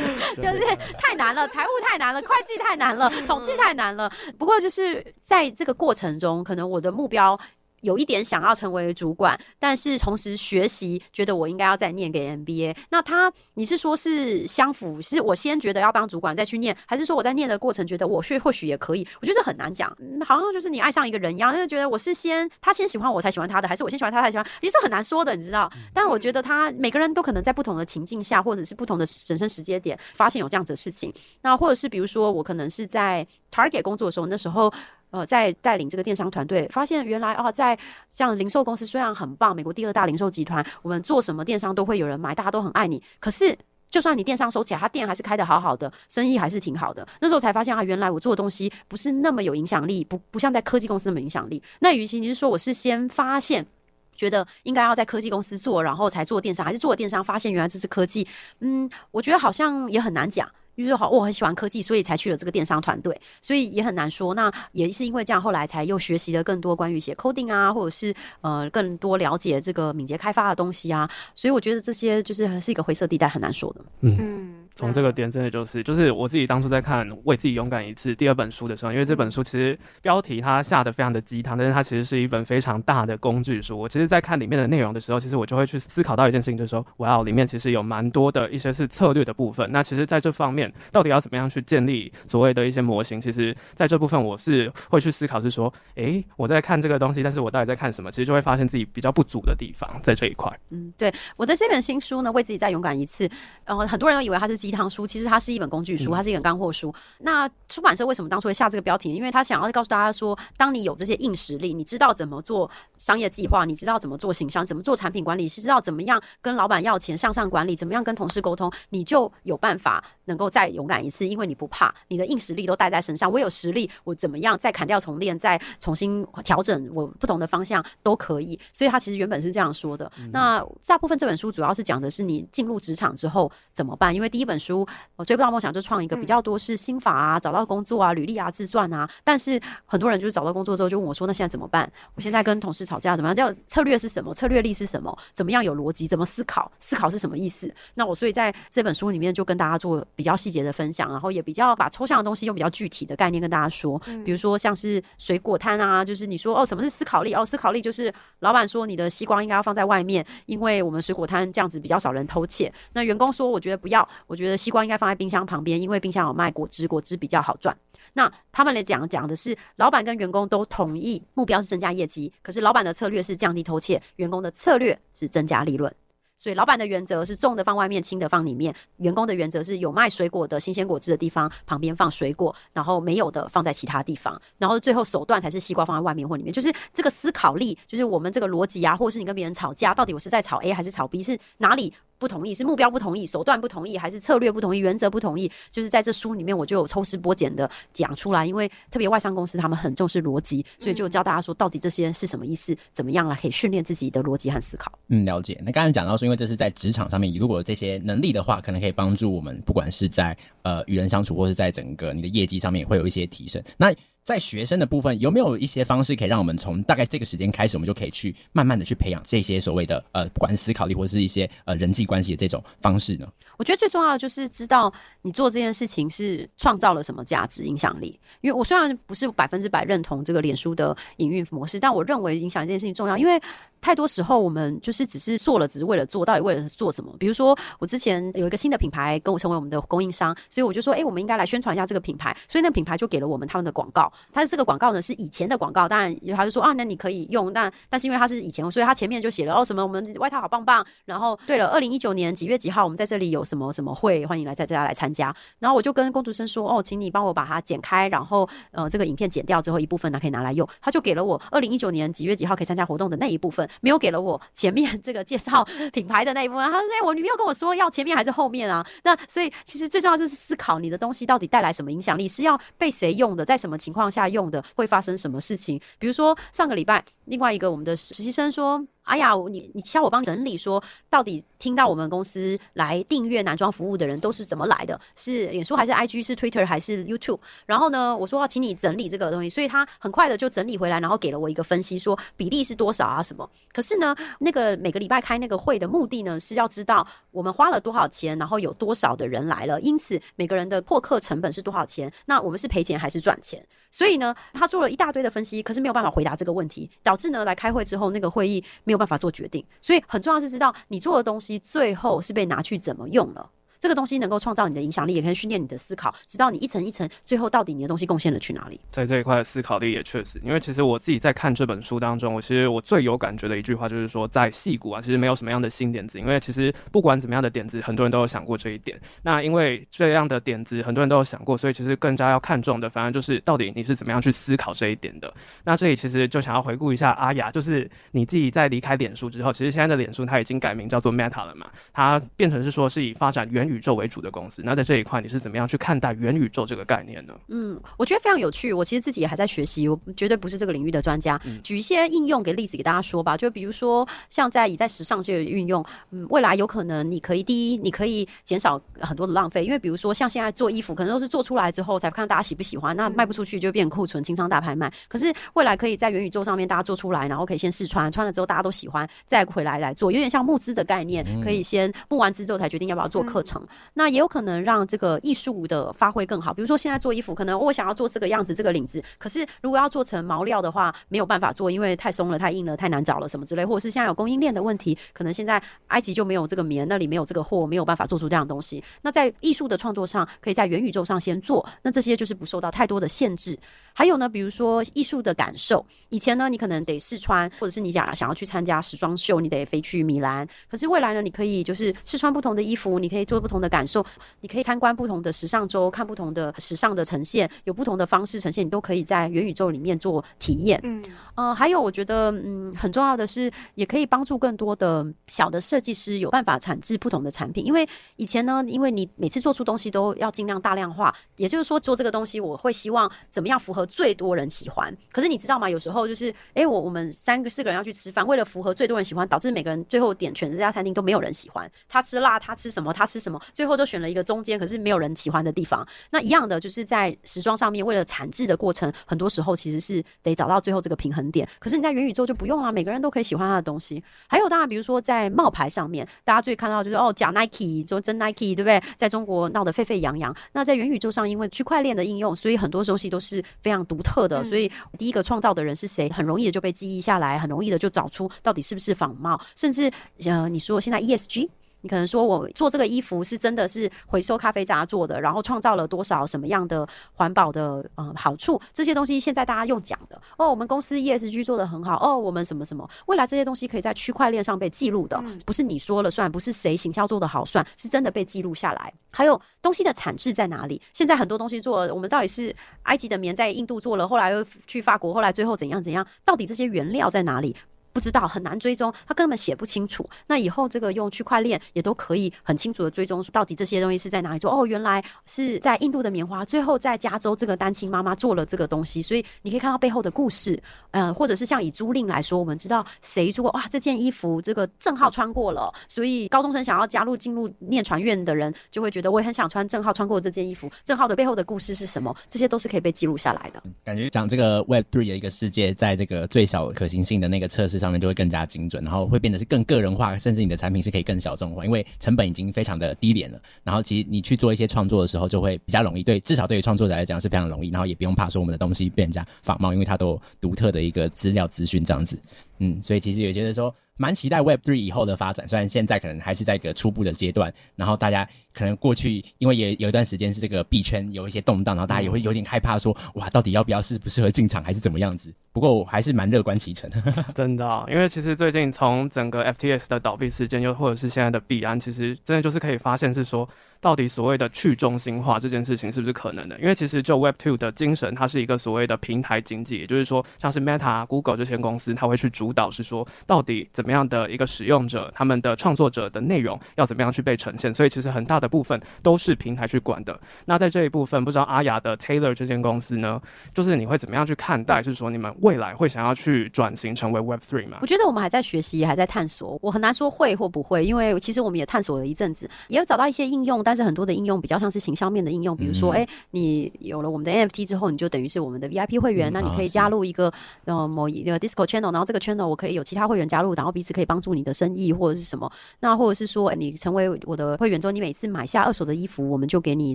[0.37, 0.61] 就是
[0.99, 4.11] 太难了，财务太难了，会计太难了，统计太难了。
[4.39, 7.39] 不过就是在这个过程中，可能我的目标。
[7.81, 12.77] 有一点想要成为主管，但是同时学习，觉得我应该要再念个 MBA。
[12.91, 15.01] 那他，你是说是相符？
[15.01, 19.07] 是我先觉得要当主管再去念，还是说我在念的过程觉得我去或许也可以？
[19.21, 19.89] 我觉得这很难讲，
[20.27, 24.47] 好像就是你爱上一个人一样，就觉得我是先他先喜欢我才喜欢他的，还是我先喜欢他才喜欢？
[24.61, 25.71] 也是很难说的，你知道？
[25.95, 31.13] 但我觉得他每个人都可能在不同的情境下，或者是不同的人生时间点，发现有这样子的事情。
[31.43, 34.73] 那或者是比如说，我可能是在 Target 工作的时候，那时候。
[35.11, 37.77] 呃，在带领这个电商团队，发现原来啊，在
[38.09, 43.03] 像零售公司虽然很棒，美国第二大零售集团，我们做什么电商都会有人买，大家都很爱你。
[43.19, 43.57] 可是，
[43.91, 47.07] 就算你电商收起来，他店还是开得好好的，生意还是挺好的。
[47.21, 51.61] 那时候才发现啊，原来我做的东西不是那么有影响力，不不像在科技公司那么影响力。
[51.81, 53.67] 那与其你是说我是先发现，
[54.15, 58.25] 觉得应该要在科技公司做，然后才做电商，还是做电商发现原来这是科技？
[58.61, 60.49] 嗯，我觉得好像也很难讲。
[60.77, 64.35] 就是好，我很喜欢科技，所以才去了这个电商团队，所以也很难说。
[64.35, 71.11] 那也是因为这样，后来才又学习了更多关于写 coding 啊，或者是呃更多了解这个敏捷开发的东西啊。
[71.35, 73.85] 所以我觉得这些就是是一个灰色地带，很难说的。
[74.01, 74.55] 嗯。
[74.81, 83.79] 从这个点真的就是，就是我自己当初在看《为自己勇敢一次》第二本书的时候，因为这本书其实标题它下的非常的鸡汤，但是它其实是一本非常大的工具书。
[83.79, 89.71] 我其实，在看里面的内容的时候，其实我就会去思考到一件事情，就是说，哇，里面其实有蛮多的一些是策略的部分。
[89.71, 93.21] 那其实，在这方面，到底要怎么样去建立所谓的一些模型？
[93.21, 98.11] 其实，在这部分，我是会去思考，是说，诶，我在看这个东西，但是我到底在看什么？
[98.11, 100.51] 其实就会发现自己比较不足的地方在这一块。
[100.71, 103.29] 嗯，对，我的这本新书呢，《为自己再勇敢一次》，
[103.65, 106.95] 呃，很多人都以为它是基鸡汤书，其实它是一本工具书，嗯、它是一本干货书。
[107.19, 109.13] 那出版社为什么当初会下这个标题？
[109.13, 123.31] 因为他想要告诉大家说，当你有这些硬实力，你知道怎么做商业计划，你知道怎么做形象，怎么做产品管理，是知道怎么样跟老板要钱、向上管理，怎么样跟同事沟通，你就有办法能够再勇敢一次，因为你不怕，你的硬实力都带在身上。
[123.31, 128.59] 我有实力，我怎么样再砍掉重练，再重新调整我不同的方向都可以。
[128.73, 130.11] 所以他其实原本是这样说的。
[130.19, 134.15] 嗯、那大部分这本书主要是讲的是你进入职场之后怎么办？
[134.15, 134.87] 因为第一本书
[135.17, 139.09] 我追不到梦想就创一个比较多是心法啊，找到工作啊，履历啊，自传啊。
[139.23, 141.91] 但是很多人就是找到工作之后就问我说：“那现在怎么办？
[142.15, 143.35] 我现在跟同事吵架怎么样？
[143.35, 144.35] 叫策略是什么？
[144.35, 145.17] 策略力是什么？
[145.35, 146.07] 怎么样有逻辑？
[146.07, 146.71] 怎么思考？
[146.79, 154.01] 思考是什么意思？”那我所以在这本书里面就跟大家做比较细节的分享，然后也比较把抽象的东西用比较具体的概念跟大家说。
[154.25, 157.35] 比如说像是水果摊啊，就是你说哦，什么是思考力？
[157.35, 162.73] 哦，思考力就是老板说你的西瓜应该要放在外面，因为我们水果摊这样子比较少人偷窃。
[162.93, 167.77] 那员工说我觉得不要，我觉得西瓜应该放在冰箱旁边，因为冰箱有卖果汁，果汁比较好赚。
[168.15, 175.95] 那他们来讲讲的是，老板跟员工都同意目标是增加业绩，可是老板的策略是降低偷窃，员工的策略是增加利润。
[176.37, 186.51] 所以老板的原则是重的放外面，轻的放里面；员工的原则是有卖水果的新鲜果汁的地方旁边放水果，然后没有的放在其他地方，然后最后手段才是西瓜放在外面或里面。
[186.51, 191.93] 就是这个思考力，就是我们这个逻辑啊，或是你跟别人吵架，到底我是在吵 A 还是吵 B，是哪里？
[192.21, 195.51] 不同意是目标不同意，手段不同意，还是策略不同意，原则不同意？
[195.71, 198.45] 就是在这书里面，我就有抽丝剥茧的讲出来。
[198.45, 204.93] 因为特别外商公司他们很重视逻辑，所以就教大家说到底这些是什么意思，怎么样来可以训练自己的逻辑和思考。
[205.09, 205.59] 嗯，了解。
[205.65, 213.63] 那刚才讲到说，因为这是在职场上面，如果这些能力的话，可能可以帮助我们，不管是在呃与人相处，或是在整个你的业绩上面，会有一些提升。
[213.79, 213.95] 那
[214.25, 223.27] 在学生的部分，有没有一些方式可以让我们从大概这个时间开始，我们就可以去慢慢的去培养这些所谓的呃，不管思考力或者是一些呃人际关系的这种方式呢？
[223.57, 224.93] 我觉得最重要的就是知道
[225.23, 228.19] 你做这件事情是创造了什么价值、影响力。
[228.41, 233.41] 因为我虽然不是百分之百认同这个脸书的营运模式，但我认为影响这件事情重要，因为。
[233.83, 237.11] 太多时候，我们就是只是做了，只是为了做，到底为了做什么？
[237.19, 242.37] 比如说，我之前有一个新的品牌跟我成为我们的供应商，所以我就说，哎、我们应该来宣传一下这个品牌。
[242.47, 244.10] 所以那个品牌就给了我们他们的广告。
[244.33, 247.53] 它的这个广告呢是以前的广告，当然他就说啊，那你可以用。
[247.53, 250.85] 但但是因为它是以前，所以它前面就写了哦什么，我们外套好棒棒。
[251.05, 255.35] 然后对了，二零一九年几月几号，我们在这里有什么什么会，欢迎来在这家来参加。
[255.59, 260.69] 然后我就跟工读生说，哦，请你帮我把它剪开，然后呃这个影片剪掉之后一部分呢可以拿来用。
[260.81, 264.41] 他就给了我二零一九年几月几号可以参加活动的那一部分，没有给了我。
[264.55, 275.81] 前面这个介绍 品牌的那一部分，他说：“哎，我女朋友跟我说要前面还是后面啊？”那所以其实最重要就是思考你的东西到底带来什么影响力，是要被谁用的，在什么情况下用的，会发生什么事情。
[275.99, 278.87] 比如说上个礼拜，另外一个我们的实习生说。
[279.03, 284.99] 哎呀，你你叫我帮整理说，到底听到我们公司来订阅男装服务的人都是怎么来的？
[285.17, 286.25] 是脸书还是 IG？
[286.25, 287.41] 是 Twitter 还是 YouTube？
[287.67, 293.49] 然后呢，我说要请你整理这个东西，所以他很快的就整理回来，然后给了我一个分析，说比例是多少啊什么？
[293.73, 302.13] 可是呢，那个每个礼拜开那个会的目的呢，是要知道我们花了多少钱，然后有多少的人来了，因此每个人的获客成本是多少钱？
[302.27, 303.67] 那我们是赔钱还是赚钱？
[303.91, 313.49] 所以呢，他做了一大堆的分析，可是没有办法回答这个问题，导致呢来开会之后那个会议没有办法做决定，所以很重要是知道你做的东西最后是被拿去怎么用了。
[313.81, 318.79] 这个东西能够创造你的影响力，也可以训练你的思考，直到你一层一层，最后到底你的东西贡献了去哪里。
[318.91, 329.01] 在这一块思考力也确实，因为其实我自己在看这本书当中，我其实我最有感觉的一句话就是说，在戏骨啊，其实没有什么样的新点子，因为其实不管怎么样的点子，很多人都有想过这一点。
[329.23, 335.33] 那因为这样的点子很多人都有想过，所以其实更加要看重的，反而就是到底你是怎么样去思考这一点的。
[335.65, 347.35] 那这里其实就想要回顾一下阿雅，就是你自己在离开脸书之后，其实现在的脸书它已经改名叫做 Meta 了嘛，它变成是说是以发展元宇宙为主的公司，那在这一块你是怎么样去看待元宇宙这个概念呢？
[347.49, 348.73] 嗯，我觉得非常有趣。
[348.73, 351.41] 我其实自己也还在学习，我绝对不是这个领域的专家。
[351.47, 364.93] 嗯、举一些应用给例子给大家说吧，就比如说像在以在时尚这个运用，嗯，未来有可能你可以第一，你可以减少很多的浪费，因为比如说像现在做衣服，可能都是做出来之后才看大家喜不喜欢，那卖不出去就变库存清仓大拍卖。
[365.09, 373.60] 可是未来可以在元宇宙上面大家做出来，然后可以先试穿，穿了之后大家都喜欢，再回来来做，有点像募资的概念，可以先募完资之后才决定要不要做课程。
[373.60, 373.60] 嗯、
[373.95, 374.61] 那也有可能。
[374.61, 376.53] 让这个艺术的发挥更好。
[376.53, 388.83] 比如说，现在做衣服，可能我想要做这个样子，这个领子，可是如果要做成毛料的话，没有办法做，因为太松了、太硬了、太难找了，什么之类，或者是现在有供应链的问题，可能现在埃及就没有这个棉，那里没有这个货，没有办法做出这样的东西。
[389.03, 393.59] 那在艺术的创作上，可以在元宇宙上先做，那这些就是不受到太多的限制。
[394.01, 400.49] 还有呢，比如说艺术的感受，以前呢，你可能得试穿，或者是你想想要去参加时装秀，你得飞去米兰。
[400.71, 404.03] 可是未来呢，你可以就是试穿不同的衣服，你可以做不同的感受，
[404.41, 410.81] 你可以参观不同的时尚周，看不同的时尚的呈现，有不同的方式呈现，你都可以在元宇宙里面做体验。
[410.83, 417.87] 嗯，呃，还有我觉得，嗯，很重要的是，也可以帮助更多的小的设计师有办法产制不同的产品，因为
[418.17, 425.69] 以前呢，因为你每次做出东西都要尽量大量化，也就是说做这个东西，我会希望怎么样符合最多人喜欢，可是你知道吗？
[425.69, 431.71] 有时候就是，哎、我我们三个四个人要去吃饭，为了符合最多人喜欢，导致每个人最后点全这家餐厅都没有人喜欢。
[431.89, 432.93] 他吃辣，他吃什么？
[432.93, 433.41] 他吃什么？
[433.53, 435.87] 最后都选了一个中间，可是没有人喜欢的地方。
[436.11, 441.49] 那一样的，就是在时装上面，为了产制的过程，很多时候其实是得找到最后这个平衡点。
[441.59, 444.03] 可是你在元宇宙就不用了，每个人都可以喜欢他的东西。
[444.29, 448.81] 还有，当然，比如说在冒牌上面，大家最看到就是哦，假 Nike 就真 Nike，对不对？
[448.97, 450.35] 在中国闹得沸沸扬扬。
[450.53, 459.91] 那在元宇宙上，因为区块链的应用，所以很多东西都是非常独特的，所以第一个创造的人是谁，很容易的就被记忆下来，很容易的就找出到底是不是仿冒，甚至
[460.25, 461.49] 呃，你说现在 ESG。
[461.83, 468.61] 你可能说，我做这个衣服是真的是回收咖啡渣做的，然后创造了多少什么样的环保的嗯好处？
[468.73, 478.93] 这些东西现在大家用讲的哦，我们公司 ESG 做得很好哦，我们什么什么，未来这些东西可以在区块链上被记录的，不是你说了算，不是谁行销做得好算，是真的被记录下来。
[479.11, 480.81] 还有东西的产制在哪里？
[480.93, 486.07] 现在很多东西做，我们到底是埃及的棉在印度做了，后来又去法国，后来最后怎样怎样？
[486.25, 487.57] 到底这些原料在哪里？
[487.93, 490.09] 不知道，很难追踪，他根本写不清楚。
[490.27, 494.51] 那以后这个用区块链也都可以很清楚的追踪，到底这些东西是在哪里做？
[494.51, 500.61] 哦，原来是在印度的棉花，最后在加州这个单亲妈妈做了这个东西，所以你可以看到背后的故事。
[500.93, 510.71] 呃，或者是像以租赁来说，我们知道谁做过哇，这件衣服这个正浩穿过了，所以高中生想要加入进入念传院的人就会觉得我也很想穿正浩穿过这件衣服。
[510.85, 512.15] 正浩的背后的故事是什么？
[512.29, 513.63] 这些都是可以被记录下来的。
[513.85, 523.41] 感觉讲这个 Web Three 的一个世界，在这个最小可行性的那个测试上面就会更加精准，然后会变得是更个人化，甚至你的产品是可以更小众化，因为成本已经非常的低廉了。
[523.65, 532.19] 然后其实你去做一些创作的时候，就会比较容易，对，至少对于创作者来讲是非常容易，然后也不用怕说我们的东西被人家仿冒，因为它都有独特的一个资料资讯这样子。
[532.61, 533.75] 嗯，所以其实也觉得说。
[533.97, 545.31] 蛮期待 Web Three 以后的发展，虽然现在可能还是在一个初步的阶段，然后大家可能过去因为也有一段时间是这个币圈有一些动荡，然后大家也会有点害怕说，哇，到底要不要适不适合进场，还是怎么样子？
[545.53, 546.91] 不过我还是蛮乐观其成。
[547.37, 553.47] 真的、哦，因为其实最近从整个 FTS 的倒闭事件，又或者是现在的币安，其实真的就是可以发现是说。
[553.81, 556.59] 到底所谓的去中心化这件事情是不是可能的？
[556.61, 567.75] 因为其实就 Web Two 的精神，它是一个所谓的平台经济，也就是说，像是 Meta、Google 这些公司，它会去主导，是说到底怎么样的一个使用者，他们的创作者的内容要怎么样去被呈现。
[567.75, 570.19] 所以其实很大的部分都是平台去管的。
[570.45, 573.21] 那在这一部分，不知道阿雅的 Taylor 这间公司呢，
[573.55, 574.83] 就是你会怎么样去看待？
[574.83, 577.79] 就是说你们未来会想要去转型成为 Web Three 吗？
[577.81, 579.59] 我觉得我们还在学习，还在探索。
[579.63, 584.51] 我很难说会或不会，因为其实我们也探索了一阵子，也有找到一些应用，但是很多的应用比。
[584.51, 590.27] 较像是形象面的应用，比如说，哎、嗯欸，你有了我们的 NFT 之后，你就等于是我们的 VIP 会员，嗯、那你可以加入一个、
[590.65, 595.49] 哦、呃某一个 Discord channel，然后这个 channel 我可以有其他会员加入，然后彼此可以帮助你的生意或者是什么。
[595.79, 599.95] 那或者是说，欸、你成为我的会员之后，你每次买下二手的衣服，我们就给你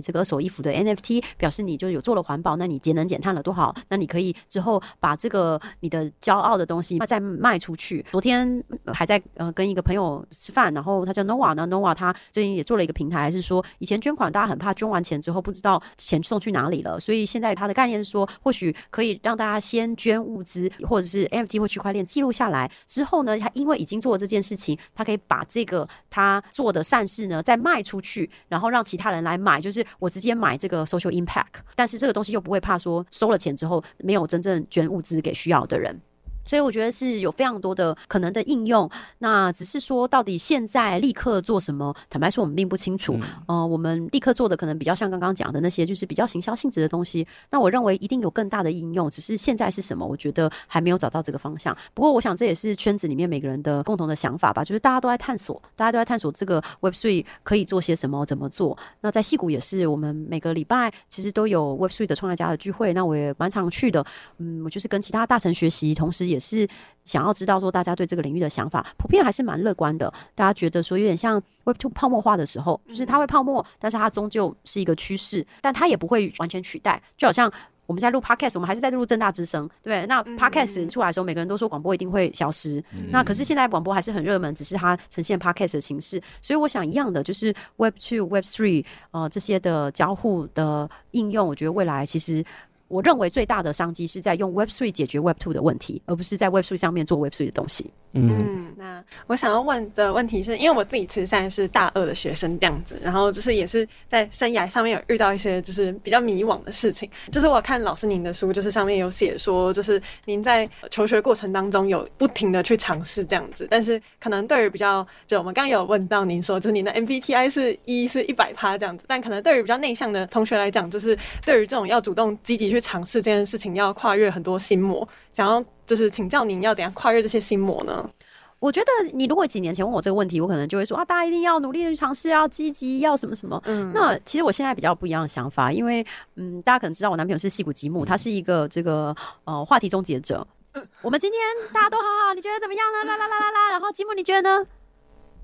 [0.00, 3.74] 这个二手衣服的 NFT，表示你就有做了环保，那你节能减碳了多好？
[3.90, 8.02] 那你可以之后把这个你的骄傲的东西再卖出去。
[8.10, 15.16] 昨天还在呃跟一个朋友吃饭，然后他叫 Nova 呢，Nova 他最近也做了一个平台，是说以前捐款大家很怕捐完钱。
[15.26, 22.70] 之后不知道钱送去哪里了，所以现在他的概念是说，或许可以让大家先捐物资，或者是 NFT 或区块链记录下来。
[22.86, 36.00] 之后呢，他因为已经做了这件事情，他可以把这个他做的善事呢再卖出去，然后让其他人来买，就是我直接买这个 social impact，但是这个东西又不会怕说收了钱之后没有真正捐物资给需要的人。
[36.46, 38.88] 所以我觉得是有非常多的可能的应用，
[39.18, 43.14] 那只是说到底现在立刻做什么，坦白说我们并不清楚。
[43.48, 47.26] 嗯、呃，我们立刻做的可能比较像刚刚讲的那些，就是比较行销性质的东西。
[47.50, 51.76] 那我认为一定有更大的应用，只是现在是什么，我觉得还没有找到这个方向。
[51.92, 58.78] 不过我想这也是圈子里面每个人的共同的想法吧，就是大家都在探索，大家都在探索这个 Web Three 可以做些什么，怎么做。
[59.00, 64.04] 那在戏谷也是，我们每个礼拜其实都有 Web Three 的创业家的聚会，那我也蛮常去的。
[64.38, 66.35] 嗯，我就是跟其他大神学习，同时也。
[66.36, 66.68] 也是
[67.06, 70.12] 想要知道说大家对这个领域的想法，普遍还是蛮乐观的。
[70.34, 77.02] 大家觉得说有点像 Web Two 泡沫化的时候，就是它会泡沫，但是它终究是一个趋势，但它也不会完全取代。
[77.16, 77.50] 就好像
[77.86, 80.04] 我们在录 Podcast，我们还是在录正大之声，对？
[80.06, 82.82] 那 Podcast 出来的时候，每个人都说广播一定会消失。
[83.10, 86.20] 那可是现在广播还是很热门，只是它呈现 Podcast 的形式。
[86.42, 92.44] 所以我想一样的，就是 Web Two、Web Three 呃这些的交互的应用，我觉得未来其实。
[92.88, 97.90] 我认为最大的商机是在用 Web Three 解决 Web Two 的问题，而不是在 Web Three 上面做 Web Three 的东西。
[98.12, 107.10] 嗯，嗯，那我想要问的问题是，因为我自己其实现在是大二的学生这样子，然后就是也是在生涯上面有遇到一些就是比较迷惘的事情。
[107.30, 125.64] 就是我看老师您的书，就是上面有写说，就是您在求学过程当中有不停的去尝试这样子，但是可能对于比较就我们刚刚有问到您说，就是您的 MBTI 是一是一百趴这样子，但可能对于比较内向的同学来讲，就是对于这种要主动积极去尝试这件事情，要跨越很多心魔，想要。
[125.86, 128.10] 就是请教您要怎样跨越这些心魔呢？
[128.58, 133.62] 我觉得你如果几年前问我这个问题，我可能就会说啊，大家一定要努力的去尝试，要积极，要什么什么。
[133.66, 136.04] 嗯，那其实我现在比较不一样的想法，因为
[136.34, 139.14] 嗯，大家可能知道我男朋友是戏骨吉姆，他是一个这个
[139.44, 140.44] 呃话题终结者。
[140.72, 141.40] 嗯，我们今天
[141.72, 143.04] 大家都好好，你觉得怎么样呢？
[143.04, 144.66] 啦啦啦啦啦，然后吉姆你觉得呢？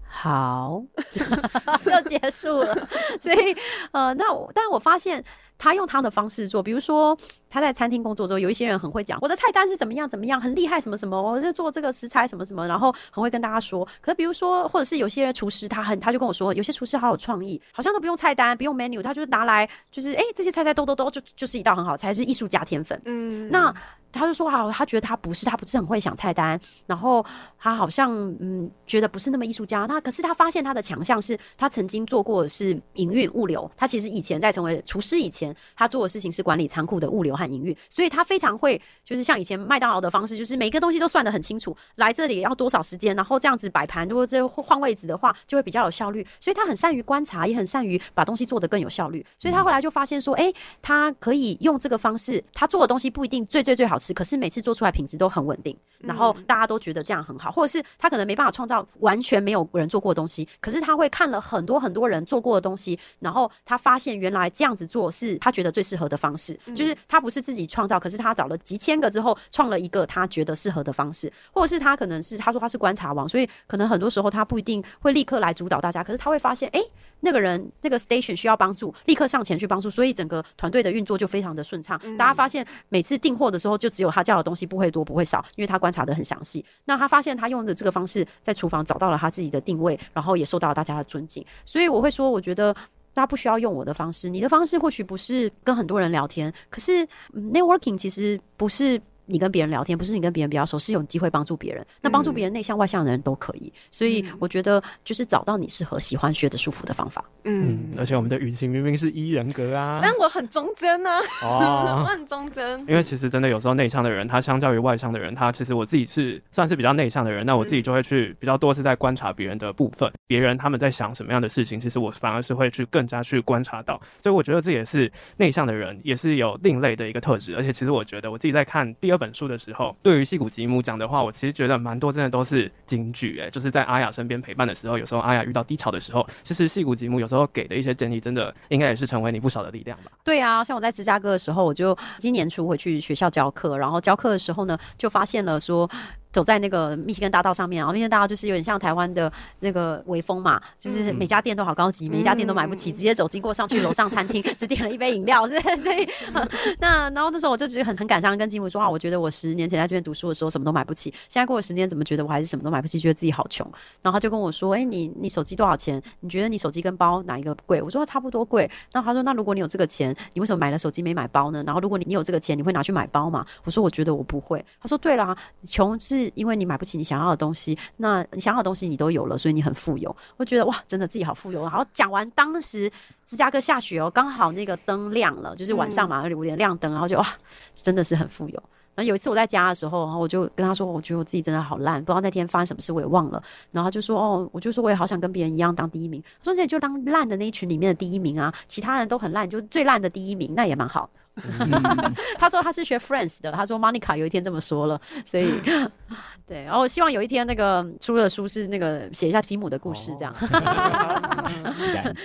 [0.08, 0.82] 好，
[1.86, 2.88] 就结束了。
[3.22, 3.56] 所以
[3.92, 5.24] 呃，那我但我发现。
[5.62, 7.16] 他用他的方式做，比如说
[7.48, 13.86] 他在餐厅工作时候，有一些人很会讲我的菜单是怎么样怎么样，很厉害什么什么，我就做这个食材什么什么，然后很会跟大家说。
[14.00, 23.00] 可是比如说，或者是有些人厨师，他很他就跟我说，有些厨师好有创意，好像都不用菜单，不用 menu，他就是拿来就是哎、欸、这些菜菜都都都就就是一道很好菜，是艺术家天分。
[23.04, 23.72] 嗯，那。
[24.12, 27.24] 他就说好，他觉得他不是，他不是很会想菜单，然后
[27.58, 29.86] 他好像嗯觉得不是那么艺术家。
[29.86, 33.70] 那可是他发现他的强项是他曾经做过的是营运物流。
[33.76, 46.26] 他其实以前在成为厨师以前，他做的事情是管理仓库的物流和营运，所以他非常会就是像以前麦当劳的方式，就是每个东西都算得很清楚，来这里要多少时间，然后这样子摆盘，如果这换位置的话，就会比较有效率。
[46.38, 49.24] 所以他很善于观察，也很善于把东西做得更有效率。
[49.38, 76.80] 所以他后来就发现说，哎，他可以用这个方式，他做的东西不一定最最最好吃，可是每次做出来品质都很稳定，然后大家都觉得这样很好，或者是他可能没办法创造完全没有人做过的东西，可是他会看了很多很多人做过的东西，然后他发现原来这样子做是他觉得最适合的方式，就是他不是自己创造，可是他找了几千个之后创了一个他觉得适合的方式，或者是他可能是他说他是观察王，所以可能很多时候他不一定会立刻来主导大家，可是他会发现，哎，
[77.20, 82.00] 那个人那个 station 需要帮助，立刻上前去帮助，所以整个团队的运作就非常的顺畅。
[82.16, 84.62] 大家发现每次订货的时候，就只有他叫的东西。
[84.72, 86.64] 不会多不会少，因为他观察的很详细。
[86.86, 91.44] 那他发现他用的这个方式在厨房找到了他自己的定位，然后也受到了大家的尊敬。
[91.66, 92.72] 所以我会说，我觉得
[93.12, 98.98] 大家不需要用我的方式，你的方式或许不是跟很多人聊天，可是 networking 其实不是。
[99.26, 101.86] 你跟别人聊天，不是你跟别人比较熟，是有机会帮助别人。
[102.00, 103.72] 那帮助别人，内向外向的人都可以。
[103.90, 107.24] 所以我觉得，就是找到你适合、喜欢、学的舒服的方法。
[107.44, 111.10] 嗯，而且我们的语情明明是一人格啊，但我很忠贞呢。
[111.42, 112.80] 哦， 我很忠贞。
[112.88, 117.46] 因为其实真的有时候内向的人，他相较于外向的人，他其实我自己是算是比较内向的人。
[117.46, 124.00] 那我自己就会去比较多是在观察别人的部分，别人他们在想什么样的事情，其实我反而是会去更加去观察到。
[124.20, 127.56] 所以我觉得这也是内向的人也是有另类的一个特质。
[127.56, 133.50] 而且其实我觉得我自己在看第二本书的时候，对于戏骨吉姆讲的话，我其实觉得蛮多，真的都是金句哎。
[133.50, 140.10] 就是在阿雅身边陪伴的时候，有时候阿雅遇到低潮的时候，其实戏骨吉姆有时候给的一些建议，真的应该也是成为你不少的力量吧。
[140.24, 145.88] 对啊，像我在芝加哥的时候，我就今年初回去学校教课，然后教课的时候呢，就发现了说。
[146.32, 149.30] 走在那个密西根大道上面，然后密西根大道就是有点像台湾的
[149.60, 156.08] 那个微风嘛，就是每家店都好高级，嗯、每一家店都买不起，直接走经过上去楼上餐厅， 只点了一杯饮料， 所以所以
[156.80, 163.66] 那然后那时候我就觉得很很感伤，跟吉姆说话，我觉得我十年前在这边读书的时候什么都买不起，现在过了十年，怎么觉得我还是什么都买不起，觉得自己好穷。
[164.00, 166.02] 然后他就跟我说：“哎、欸，你你手机多少钱？
[166.20, 171.62] 你觉得你手机跟包哪一个贵？”我说：“差不多贵。”然后他说：“那如果你有这个钱，你为什么买了手机没买包呢？
[171.66, 180.14] 然后如果你你有这个钱，你会拿去买包吗？”我说：“我觉得我不会。”他说：“对了，穷是是因为你买不起。”你想要的东西，那你想要的东西你都有了，所以你很富有。
[180.36, 181.62] 我觉得哇，真的自己好富有。
[181.62, 182.88] 然后讲完，当时
[183.24, 187.26] 芝加哥下雪哦，刚好那个灯亮了，就是晚上嘛，五点亮灯，然后就哇，
[187.74, 188.62] 真的是很富有。
[188.94, 193.42] 然后有一次我在家的时候，然后我就跟他说，我觉得我自己真的好烂，不知道那天发生什么事，我也忘了。
[193.70, 196.22] 然后他就说，哦，我就说我也好想跟别人一样当第一名。
[196.22, 201.08] 他说，那你就当烂的那一群里面的第一名啊，其他人都很烂，就最烂的第一名，那也蛮好。
[202.38, 205.54] 他说他是学 Friends 的，他说 Monica 有一天这么说了，所以
[206.46, 210.34] 对，然后希望有一天那个出的书是那个写一下吉姆的故事，这样，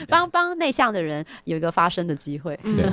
[0.09, 2.59] 帮帮内向的人有一个发声的机会。
[2.63, 2.85] 对，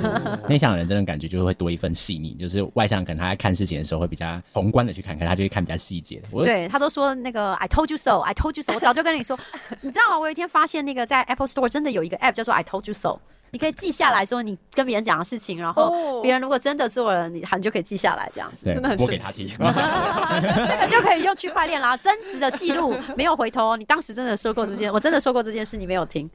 [0.47, 6.21] 内向的人真的感觉就会多一份细腻，就是外向可能他在看事情的时候会比较宏观的去看看，他就会看比较细节。
[6.31, 9.37] 对，他都说那个 I told you so，I told you so，我早就跟你说，
[9.81, 10.19] 你知道吗？
[10.19, 13.19] 我有一天发现那个在 Apple Store 真的有一个 App 叫做 I told you so。
[13.55, 19.13] 你可以记下来说你跟别人讲的事情，然后别人如果真的做了，你你就可以记下来，这样子真的很神奇。
[19.13, 19.47] 我给他听，
[20.67, 23.77] 这个就可以用区块链啦，真实的记录，没有回头。
[23.77, 26.29] 你当时真的说过这件，我真的说过这件事，你没有听，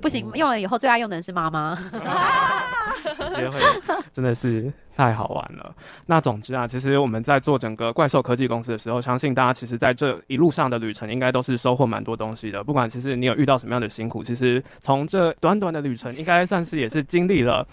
[0.00, 0.30] 不行。
[0.32, 1.76] 用了以后最爱用的人是妈妈，
[3.04, 3.60] 直接会
[4.14, 5.74] 真的是太好玩了。
[6.06, 12.62] 那总之啊，其实我们在做整个怪兽科技公司的时候，相信大家其实在这一路上的旅程，应该都是收获蛮多东西的。
[12.62, 17.66] 不管其实你有遇到什么样的辛苦，其实从这短短的旅程，应该算是也是经历了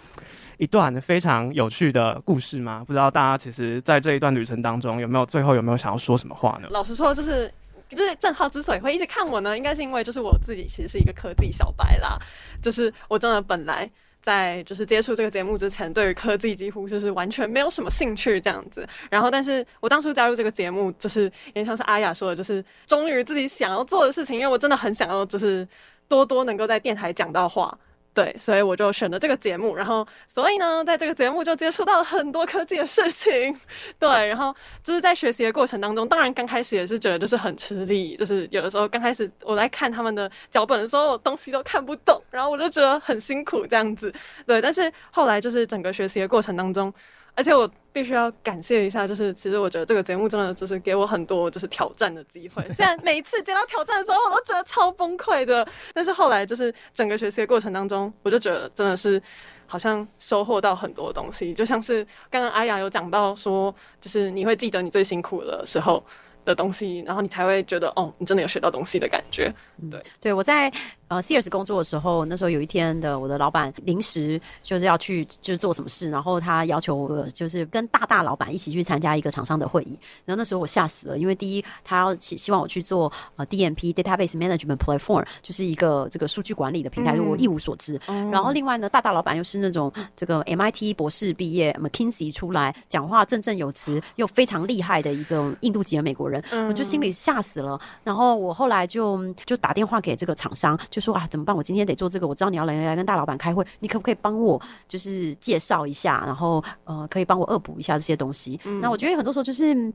[0.58, 2.84] 一段非常有趣的故事吗？
[2.86, 6.68] 不知道大家其实在这一段旅程当中，有没有最后有没有想要说什么话呢？
[6.72, 7.52] 老实说，就是。
[7.90, 12.20] 就是正浩之所以会一直看我呢，应该是因为就是我自己其实是一个科技小白啦。
[12.62, 13.90] 就是我真的本来
[14.22, 18.88] 在就是接触这个节目之前，对于科技几乎就是完全没有什么兴趣这样子。
[19.10, 25.68] 然后，但是我当初加入这个节目，就是也像是阿雅说的，就是忠于自己想要做的事情，因为我真的很想要就是
[26.08, 27.78] 多多能够在电台讲到话。
[28.20, 33.58] 对，所以我就选了这个节目，然后所以呢，在这个节目就接触到了很多科技的事情。
[33.98, 34.54] 对，然后
[34.84, 44.14] 就是在学习的过程当中，当然刚开始也是觉得就是很吃力，就是有的时候刚开始我在看他们的脚本的时候，东西都看不懂，然后我就觉得很辛苦这样子。
[44.46, 46.94] 对，但是后来就是整个学习的过程当中。
[47.40, 52.62] 而且我必须要感谢一下，就是其实我觉得这个节目真的就是给我很多就是挑战的机会。
[52.76, 59.22] 虽然每一次接到挑战的时候，我都觉得超崩溃的，但是后来就是整个学习的过程当中，我就觉得真的是
[59.68, 61.54] 好像收获到很多东西。
[61.54, 66.04] 就像是刚刚阿雅有讲到说，就是你会记得你最辛苦的时候
[66.44, 69.50] 的东西，然后你才会觉得哦，你真的有学到东西的感觉。
[69.90, 70.70] 对，对我在。
[71.10, 79.98] 呃，Sears 工作的时候，那时候有一天的我的老板临时就是要去就是做什么事，然后他要求我就是跟大大老板一起去参加一个厂商的会议。
[80.24, 88.00] 然后那时候我吓死了，因为第一他要希希望我去做呃 DMP Database Management Platform，就是一个这个数据管理的平台，嗯、我一无所知。
[88.06, 97.80] 嗯、然后另外呢，大大老板又是那种这个 MIT 博士毕业，McKinsey 出来，讲话振振有词，又非常厉害的一个印度籍的美国人，嗯、我就心里吓死了。
[98.04, 101.56] 然后我后来就就打电话给这个厂商，就说啊，怎么办？
[101.56, 108.60] 我今天得做这个，我知道你要来来跟大老板开会，你可不可以帮我就是介绍一下，然后呃，可以帮我恶补一下这些东西？
[108.66, 109.94] 嗯、那我觉得很多时候就是。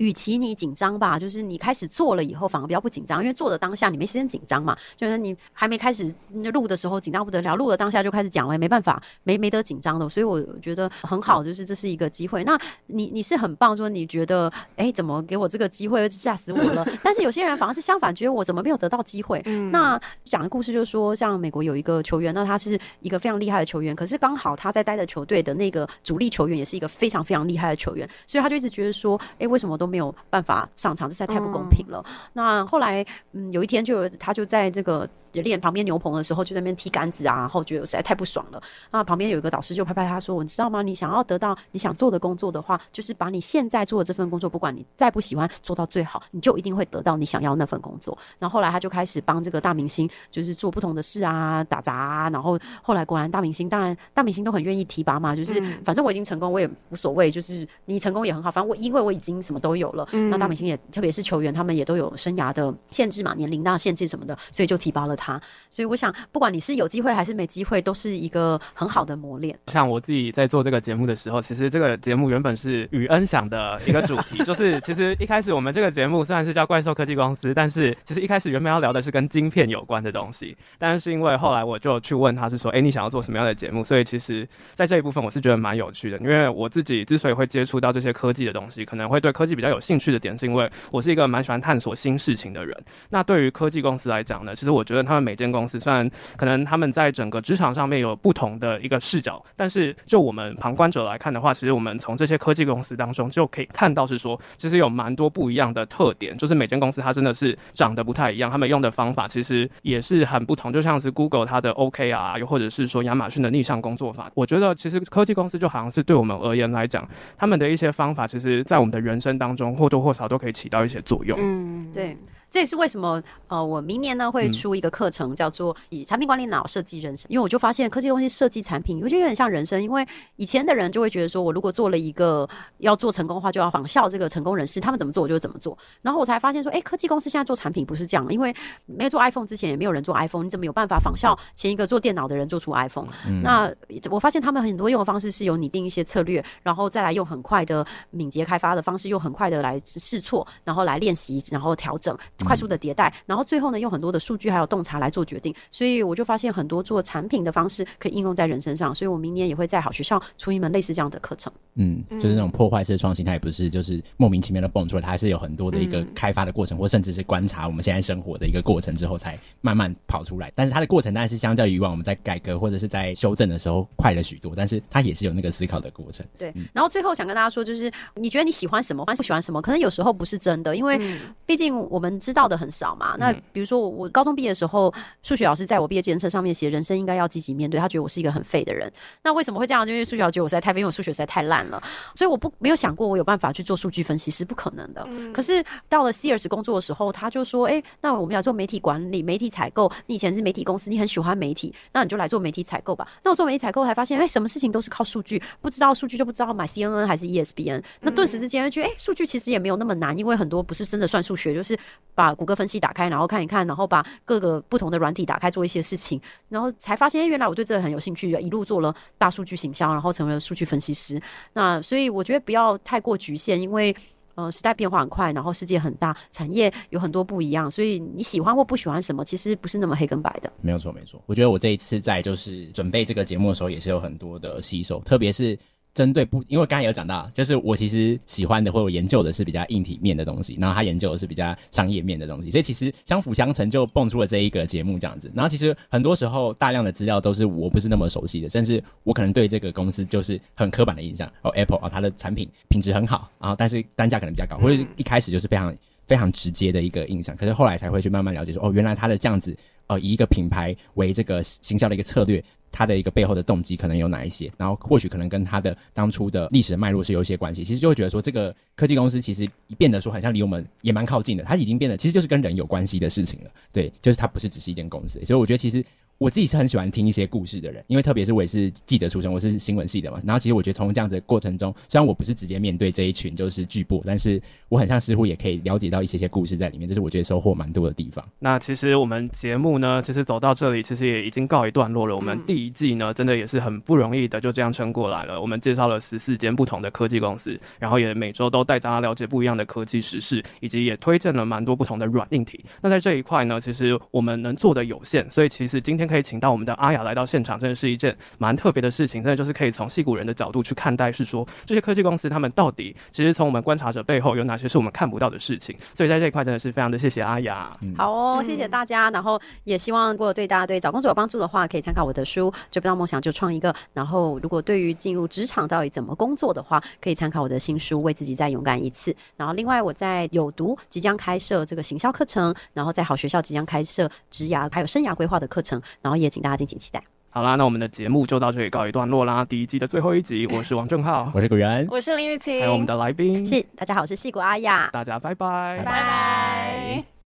[0.00, 4.76] 与其你紧张吧，就是你开始做了以后反而比较不紧张，因为做的当下你没时间紧张嘛。
[4.96, 6.12] 就是你还没开始
[6.52, 10.08] 录的时候紧张不得了，录的当下就开始讲了，没办法，没没得紧张的。
[10.08, 12.42] 所以我觉得很好，就是这是一个机会。
[12.44, 16.86] 那你你是很棒，说你觉得哎、欸，怎么给我这个机会，吓死我了。
[17.02, 19.40] 但是有些人反而是相反，觉得我怎么没有得到机会？
[19.70, 32.02] 那讲的故事就是说，像美国有一个球员，那他是一个非常厉害的球员，可是刚好他在待的球队的那个主力球员也是一个非常非常厉害的球员，所以他就一直觉得说，哎、欸，为什么都没有办法上场，这实在太不公平了。
[32.06, 35.08] 嗯、那后来，嗯，有一天就他就在这个。
[35.32, 38.62] 练旁边牛棚的时候，就在那边踢杆子啊，然后觉得实在太不爽了。
[38.90, 40.82] 那旁边有一个导师就拍拍他说：“我知道吗？
[40.82, 52.30] 你想要得到你想做的工作的话，就是把你现在做的这份工作，不管你再不喜欢，做到最好，你就一定会得到你想要那份工作。”然后后来他就开始帮这个大明星，就是做不同的事啊，打杂啊。
[52.30, 58.50] 然后后来果然大明星，当然大明星都很愿意提拔嘛，就是反正我已经成功，我也无所谓，就是你成功也很好。
[58.50, 65.40] 反正我因为我已经什么都有了，那大明星也特别是球员，他们也都有生涯的限制嘛，年龄啊限制什么的，所以就提拔了他。
[65.68, 66.00] 所以我。
[66.00, 69.54] 想，不管你是有机会还是没机会，都是一个很好的磨练。
[69.66, 80.56] 像我自己在做这个节目的时候，其实这个节目原本是与恩想的一个主题， 就是其实一开始我们这个节目虽然是叫怪兽科技公司，但是其实一开始原本要聊的是跟晶片有关的东西。
[80.78, 83.84] 但是因为后来我就去问他是说，哎、欸，你想要做什么样的节目？
[83.84, 92.74] 所以其实在这一部分我是觉得蛮有趣的，因为我自己之所以会接触到这些科技的东西，可能会对科技比较有兴趣的点，是因为我是一个蛮喜欢探索新事情的人。
[93.10, 121.36] 那对于科技公司来讲呢，其实我觉得他们每间公司虽然可能他们在整个职场上面有不同的一个视角，但是就我们旁观者来看的话，其实我们从这些科技公司当中就可以看到，是说其实有蛮多不一样的特点，就是每间公司它真的是长得不太一样，他们用的方法其实也是很不同，就像是 Google 它的 OKR 啊，又或者是说亚马逊的逆向工作法，我觉得其实科技公司就好像是对我们而言来讲，他们的一些方法，其实在我们的人生当中或多或少都可以起到一些作用。
[121.40, 122.16] 嗯，对。
[122.50, 127.26] 这也是为什么呃，我明年呢会出一个课程，叫做以产品管理脑设计人生。
[127.30, 129.80] 因为我就发现科技公司设计产品，我觉得有点像人生。
[129.82, 132.48] 因为以前的人就会觉得说，我如果做了一个
[132.78, 135.78] 要做成功的话，就要仿效这个成功人士，他们怎么做我就怎么做。
[136.02, 138.54] 然后我才发现说，哎，科技公司现在做产品不是这样，因为
[138.86, 143.06] 没有做 iPhone 之前也没有人做 iPhone，你怎么有办法仿效前一个做电脑的人做出 iPhone？
[143.28, 143.72] 嗯，那
[144.10, 152.16] 我发现他们很多用的方式是有拟定一些策略，然后再来用很快的敏捷开发的方式，用很快的来试错，然后来练习，然后调整。
[152.44, 155.54] 快速的迭代，然后最后呢，用很多的数据还有洞察来做决定。
[155.70, 158.94] 所以我就发现很多做产品的方式可以应用在人身上。
[158.94, 161.52] 所以我明年也会在好学校出一门类似这样的课程。
[161.74, 170.52] 嗯，就是那种破坏式的创新，它也不是就是莫名其妙的蹦出来，它还是有很多的一个开发的过程，或甚至是观察我们现在生活的一个过程之后才慢慢跑出来。
[170.54, 176.26] 但是它的过程当然是相较于以往我们在改革或者是在修正的时候快了许多，但是它也是有那个思考的过程。
[176.36, 181.00] 对，然后最后想跟大家说，就是你觉得你喜欢什么，不喜欢什么，可能有时候不是真的，因为
[181.46, 183.16] 毕竟我们知道的很少嘛。
[183.18, 188.90] 那比如说我我高中毕业的时候，数学老师在我毕业检测上面写，人生应该要积极面对，他觉得我是一个很废的人。
[189.24, 189.84] 那为什么会这样？
[189.84, 191.82] 就因为数学老师觉得我实在太废，因为我数学实在太烂了，
[192.14, 195.04] 所以我不没有想过我有办法去做数据分析是不可能的。
[195.32, 199.90] 可是到了 Sears 工作的时候，他就说：“哎，那我们要做媒体管理、媒体采购。
[200.06, 207.82] 你以前是媒体公司，你很喜欢媒体，那你就来做媒体采购吧。”那我做媒体采购，才发现，哎，什么事情都是靠数据，不知道数据就不知道买 CNN 还是 ESPN。
[208.00, 211.78] 那顿时之间就觉得，哎，数据其实也没有那么难，因为很多不是真的算数学，就是
[212.20, 221.18] 把谷歌分析打开，然后看一看，然后把各个不同的软体打开做一些事情，然后才发现，哎，原来我对这个很有兴趣，一路做了大数据行销，然后成为了数据分析师。
[221.54, 223.96] 那所以我觉得不要太过局限，因为
[224.34, 230.52] 呃时代变化很快，然后世界很大，产业有很多不一样，所以你喜欢或不喜欢什么，其实不是那么黑跟白的。
[230.60, 231.18] 没有错，没错。
[231.24, 235.58] 我觉得我这一次在就是准备这个节目的时候，也是有很多的吸收，特别是。
[235.92, 245.30] 针对不，因为刚才有讲到，就是我其实喜欢的或我研究的是比较硬体面的东西，然后他研究的是比较商业面的东西，所以其实相辅相成就蹦出了这一个节目这样子。
[245.34, 255.74] 然后其实很多时候大量的资料都是我不是那么熟悉的，甚至我可能对这个公司就是很刻板的印象哦，Apple 哦，它的产品品质很好，然后但是单价可能比较高，或者一开始就是非常
[256.06, 259.56] 非常直接的一个印象，可是后来才会去慢慢了解说哦，原来它的这样子。
[259.90, 264.48] 呃，以一个品牌为这个行销的一个策略，它的一个背后的动机可能有哪一些？
[264.56, 267.64] 然后或许可能跟它的当初的历史脉络是有一些关系。
[267.64, 271.42] 其实就会觉得说，这个科技公司其实变得说，好像离我们也蛮靠近的。
[271.42, 273.50] 它已经变得其实就是跟人有关系的事情了。
[273.72, 275.20] 对，就是它不是只是一间公司。
[275.24, 275.84] 所以我觉得其实。
[276.20, 280.20] 我自己是很喜欢听一些故事的人，因为特别是我也是记者出身，我是新闻系的嘛。
[280.22, 288.22] 然后其实我觉得从这样子的过程中，虽然我不是直接面对这一群就是巨擘，但是我很像似乎也可以了解到一些些故事在里面，这是我觉得收获蛮多的地方。
[288.38, 292.14] 那其实我们节目呢，其实走到这里，其实也已经告一段落了。
[292.14, 295.40] 我们第一季呢，真的也是很不容易的，就这样撑过来了。
[295.40, 302.62] 我们介绍了十四间不同的科技公司，然后也每周都带大家了解不一样的科技时事，以及也推荐了蛮多不同的软硬体。
[302.82, 306.90] 那在这一块呢，其实我们能做的有限，所以其实今天可以请到我们的阿。
[306.92, 309.22] 雅来到现场，真的是一件蛮特别的事情。
[309.22, 315.76] 真的就是可以从戏骨人的角度去看待，是说这些科技公司他们到底其实从我们观察者背后有哪些是我们看不到的事情。
[315.94, 317.76] 所以在这一块真的是非常的谢谢阿雅。
[317.82, 319.08] 嗯、好哦，谢谢大家。
[319.10, 323.72] 然后也希望如果对大家对找工作有帮助的话，可以参考我的书《追不到梦想就创一个》。
[323.92, 329.12] 然后如果对于进入职场到底怎么工作的话，可以参考我的新书《为自己再勇敢一次》。
[329.36, 337.02] 然后另外我在有读即将开设这个行销课程，然后在好学校即将开设职涯还有生涯规划的课程，然后也请大家敬请期待。
[337.32, 339.44] 好啦，那我们的节目就到这里告一段落啦。
[339.44, 347.19] 第一季的最后一集，我是王正浩， 我是古元，我是林玉琪，还有我们的来宾，是大家好，我是戏骨阿雅，大家拜拜，拜拜。